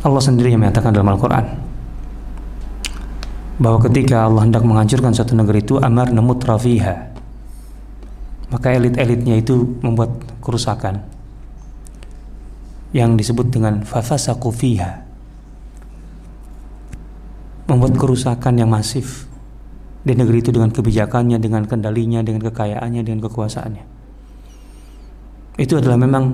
[0.00, 1.67] Allah sendiri yang menyatakan dalam Al-Quran
[3.58, 7.10] bahwa ketika Allah hendak menghancurkan suatu negeri itu amar nemut rafiha
[8.48, 11.04] maka elit-elitnya itu membuat kerusakan
[12.96, 15.04] yang disebut dengan fafasaku fiha
[17.68, 19.28] membuat kerusakan yang masif
[20.00, 23.84] di negeri itu dengan kebijakannya, dengan kendalinya, dengan kekayaannya, dengan kekuasaannya.
[25.60, 26.24] Itu adalah memang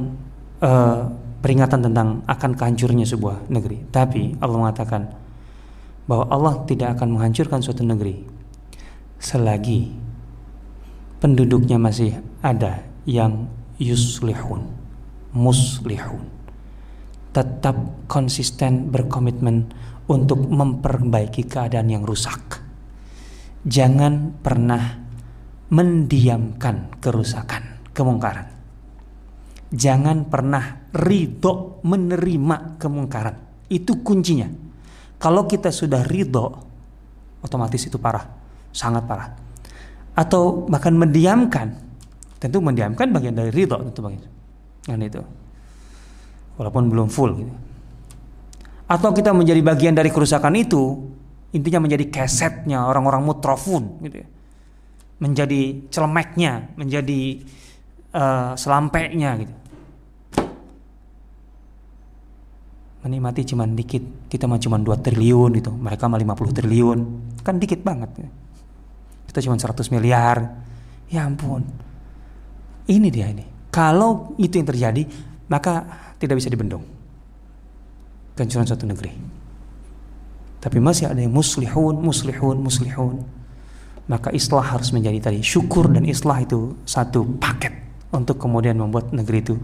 [0.63, 1.11] uh,
[1.43, 3.83] peringatan tentang akan kehancurnya sebuah negeri.
[3.91, 5.03] Tapi Allah mengatakan
[6.05, 8.21] bahwa Allah tidak akan menghancurkan suatu negeri
[9.17, 9.89] selagi
[11.23, 13.49] penduduknya masih ada yang
[13.81, 14.69] yuslihun,
[15.33, 16.29] muslihun.
[17.35, 19.73] Tetap konsisten berkomitmen
[20.07, 22.65] untuk memperbaiki keadaan yang rusak
[23.65, 25.01] jangan pernah
[25.73, 28.53] mendiamkan kerusakan, kemungkaran.
[29.75, 33.67] Jangan pernah ridho menerima kemungkaran.
[33.67, 34.47] Itu kuncinya.
[35.25, 36.53] Kalau kita sudah ridho,
[37.41, 38.29] otomatis itu parah,
[38.77, 39.33] sangat parah.
[40.13, 41.81] Atau bahkan mendiamkan,
[42.37, 44.29] tentu mendiamkan bagian dari ridho tentu bagian.
[44.85, 45.25] Kan itu.
[46.61, 47.53] Walaupun belum full gitu.
[48.85, 51.09] Atau kita menjadi bagian dari kerusakan itu,
[51.55, 54.29] intinya menjadi kesetnya orang-orang mutrafun gitu ya.
[55.23, 57.23] menjadi celemeknya menjadi
[58.11, 59.55] uh, selampeknya gitu
[63.05, 64.33] menikmati cuma dikit.
[64.33, 65.71] Kita mah cuma 2 triliun gitu.
[65.71, 66.99] Mereka mah 50 triliun.
[67.45, 68.29] Kan dikit banget ya.
[69.29, 70.37] kita cuma 100 miliar.
[71.13, 71.63] Ya ampun.
[72.89, 73.45] Ini dia ini.
[73.69, 75.03] Kalau itu yang terjadi
[75.53, 75.85] maka
[76.17, 76.83] tidak bisa dibendung.
[78.35, 79.13] Kehancuran suatu negeri.
[80.65, 83.21] Tapi masih ada yang muslihun, muslihun, muslihun.
[84.09, 85.45] Maka islah harus menjadi tadi.
[85.45, 87.73] Syukur dan islah itu satu paket
[88.15, 89.55] untuk kemudian membuat negeri itu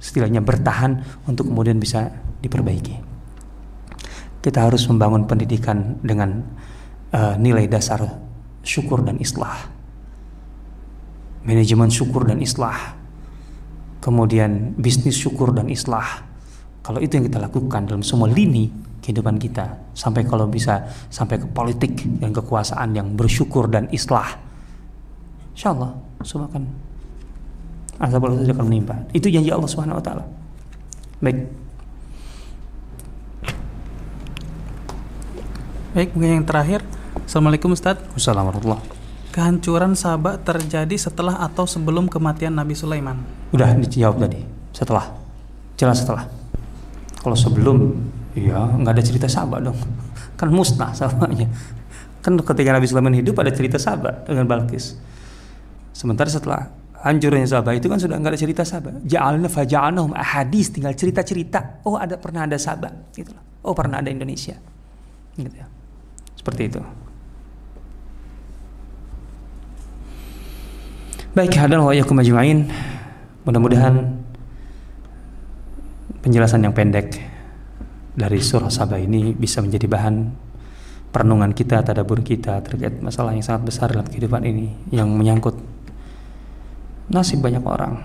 [0.00, 2.08] setidaknya bertahan untuk kemudian bisa
[2.40, 2.96] diperbaiki.
[4.40, 6.40] Kita harus membangun pendidikan dengan
[7.12, 8.00] uh, nilai dasar
[8.64, 9.68] syukur dan islah.
[11.44, 12.96] Manajemen syukur dan islah.
[14.00, 16.24] Kemudian bisnis syukur dan islah.
[16.80, 21.48] Kalau itu yang kita lakukan dalam semua lini kehidupan kita sampai kalau bisa sampai ke
[21.48, 24.36] politik dan kekuasaan yang bersyukur dan islah
[25.56, 26.64] insya Allah semua akan
[28.00, 30.24] azab Allah akan menimpa itu janji Allah Subhanahu Wa Taala
[31.20, 31.38] baik
[35.94, 36.80] baik mungkin yang terakhir
[37.28, 38.80] Assalamualaikum Ustaz Assalamualaikum
[39.30, 43.22] Kehancuran Sabah terjadi setelah atau sebelum kematian Nabi Sulaiman?
[43.54, 44.42] Udah dijawab tadi.
[44.74, 45.06] Setelah.
[45.78, 46.26] Jelas setelah.
[47.22, 47.94] Kalau sebelum
[48.30, 49.78] Iya, nggak ada cerita sahabat dong.
[50.38, 51.50] Kan musnah sahabatnya.
[52.22, 54.94] Kan ketika Nabi Sulaiman hidup ada cerita sahabat dengan Balkis.
[55.90, 56.70] Sementara setelah
[57.00, 59.00] hancurnya Sabah itu kan sudah nggak ada cerita Sabah.
[59.04, 61.84] Ja'alna faja'alnahum ahadis tinggal cerita-cerita.
[61.88, 63.32] Oh ada pernah ada Sabah gitu.
[63.64, 64.56] Oh pernah ada Indonesia.
[65.36, 65.66] Gitu ya.
[66.36, 66.80] Seperti itu.
[71.30, 72.18] Baik, hadal wa yakum.
[73.40, 73.94] Mudah-mudahan
[76.20, 77.16] penjelasan yang pendek
[78.12, 80.14] dari surah Sabah ini bisa menjadi bahan
[81.10, 85.56] perenungan kita, tadabur kita terkait masalah yang sangat besar dalam kehidupan ini yang menyangkut
[87.10, 88.00] nasib banyak orang.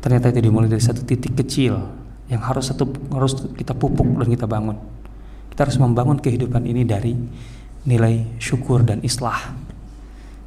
[0.00, 1.76] Ternyata itu dimulai dari satu titik kecil
[2.28, 4.76] yang harus satu harus kita pupuk dan kita bangun.
[5.52, 7.14] Kita harus membangun kehidupan ini dari
[7.84, 9.54] nilai syukur dan islah.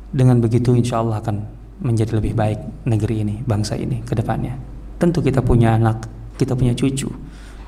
[0.09, 1.45] Dengan begitu insya Allah akan
[1.81, 4.57] menjadi lebih baik negeri ini, bangsa ini ke depannya.
[4.97, 6.09] Tentu kita punya anak,
[6.41, 7.09] kita punya cucu,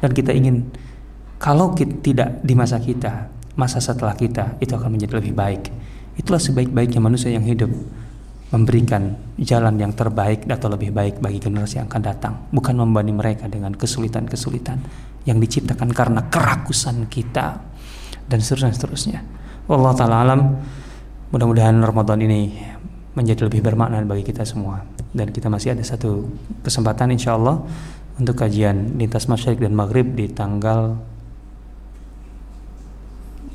[0.02, 0.66] dan kita ingin
[1.40, 5.72] kalau kita, tidak di masa kita, masa setelah kita itu akan menjadi lebih baik.
[6.20, 7.72] Itulah sebaik-baiknya manusia yang hidup
[8.50, 13.46] memberikan jalan yang terbaik atau lebih baik bagi generasi yang akan datang, bukan membanding mereka
[13.46, 14.82] dengan kesulitan-kesulitan
[15.30, 17.62] yang diciptakan karena kerakusan kita
[18.26, 19.20] dan seterusnya seterusnya.
[19.70, 20.42] Allah taala alam.
[21.30, 22.58] Mudah-mudahan Ramadan ini
[23.14, 24.82] menjadi lebih bermakna bagi kita semua
[25.14, 26.26] dan kita masih ada satu
[26.66, 27.62] kesempatan insya Allah
[28.18, 30.98] untuk kajian lintas masyarakat dan maghrib di tanggal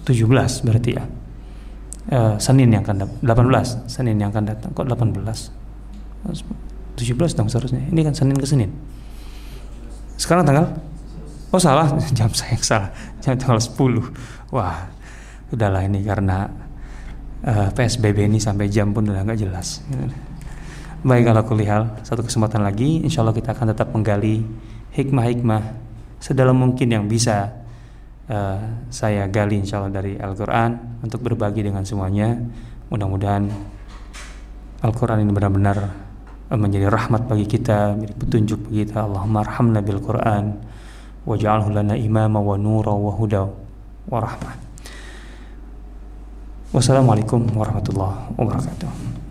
[0.06, 1.04] 17 berarti ya
[2.12, 3.18] uh, Senin yang akan datang.
[3.22, 4.70] 18 Senin yang akan datang.
[4.74, 5.64] Kok 18
[6.94, 7.84] 17 dong seharusnya.
[7.88, 8.70] Ini kan Senin ke Senin.
[10.16, 10.66] Sekarang tanggal?
[11.54, 11.88] Oh salah.
[12.18, 12.90] Jam saya yang salah.
[13.22, 14.86] Jam tanggal 10 wah
[15.54, 16.50] udahlah ini karena
[17.46, 19.84] uh, eh, PSBB ini sampai jam pun udah nggak jelas.
[21.04, 23.04] Baik kalau kulihal satu kesempatan lagi.
[23.04, 24.40] Insya Allah kita akan tetap menggali
[24.96, 25.62] hikmah-hikmah
[26.22, 27.63] sedalam mungkin yang bisa
[28.28, 32.36] uh, saya gali insya Allah dari Al-Quran untuk berbagi dengan semuanya.
[32.92, 33.48] Mudah-mudahan
[34.84, 35.78] Al-Quran ini benar-benar
[36.52, 39.04] uh, menjadi rahmat bagi kita, menjadi petunjuk bagi kita.
[39.04, 40.60] Allahumma arhamna bil Quran
[41.24, 43.42] waj'alhu lana imama wa nura wa huda
[44.12, 44.54] wa rahmah.
[46.74, 49.23] Wassalamualaikum warahmatullahi wabarakatuh.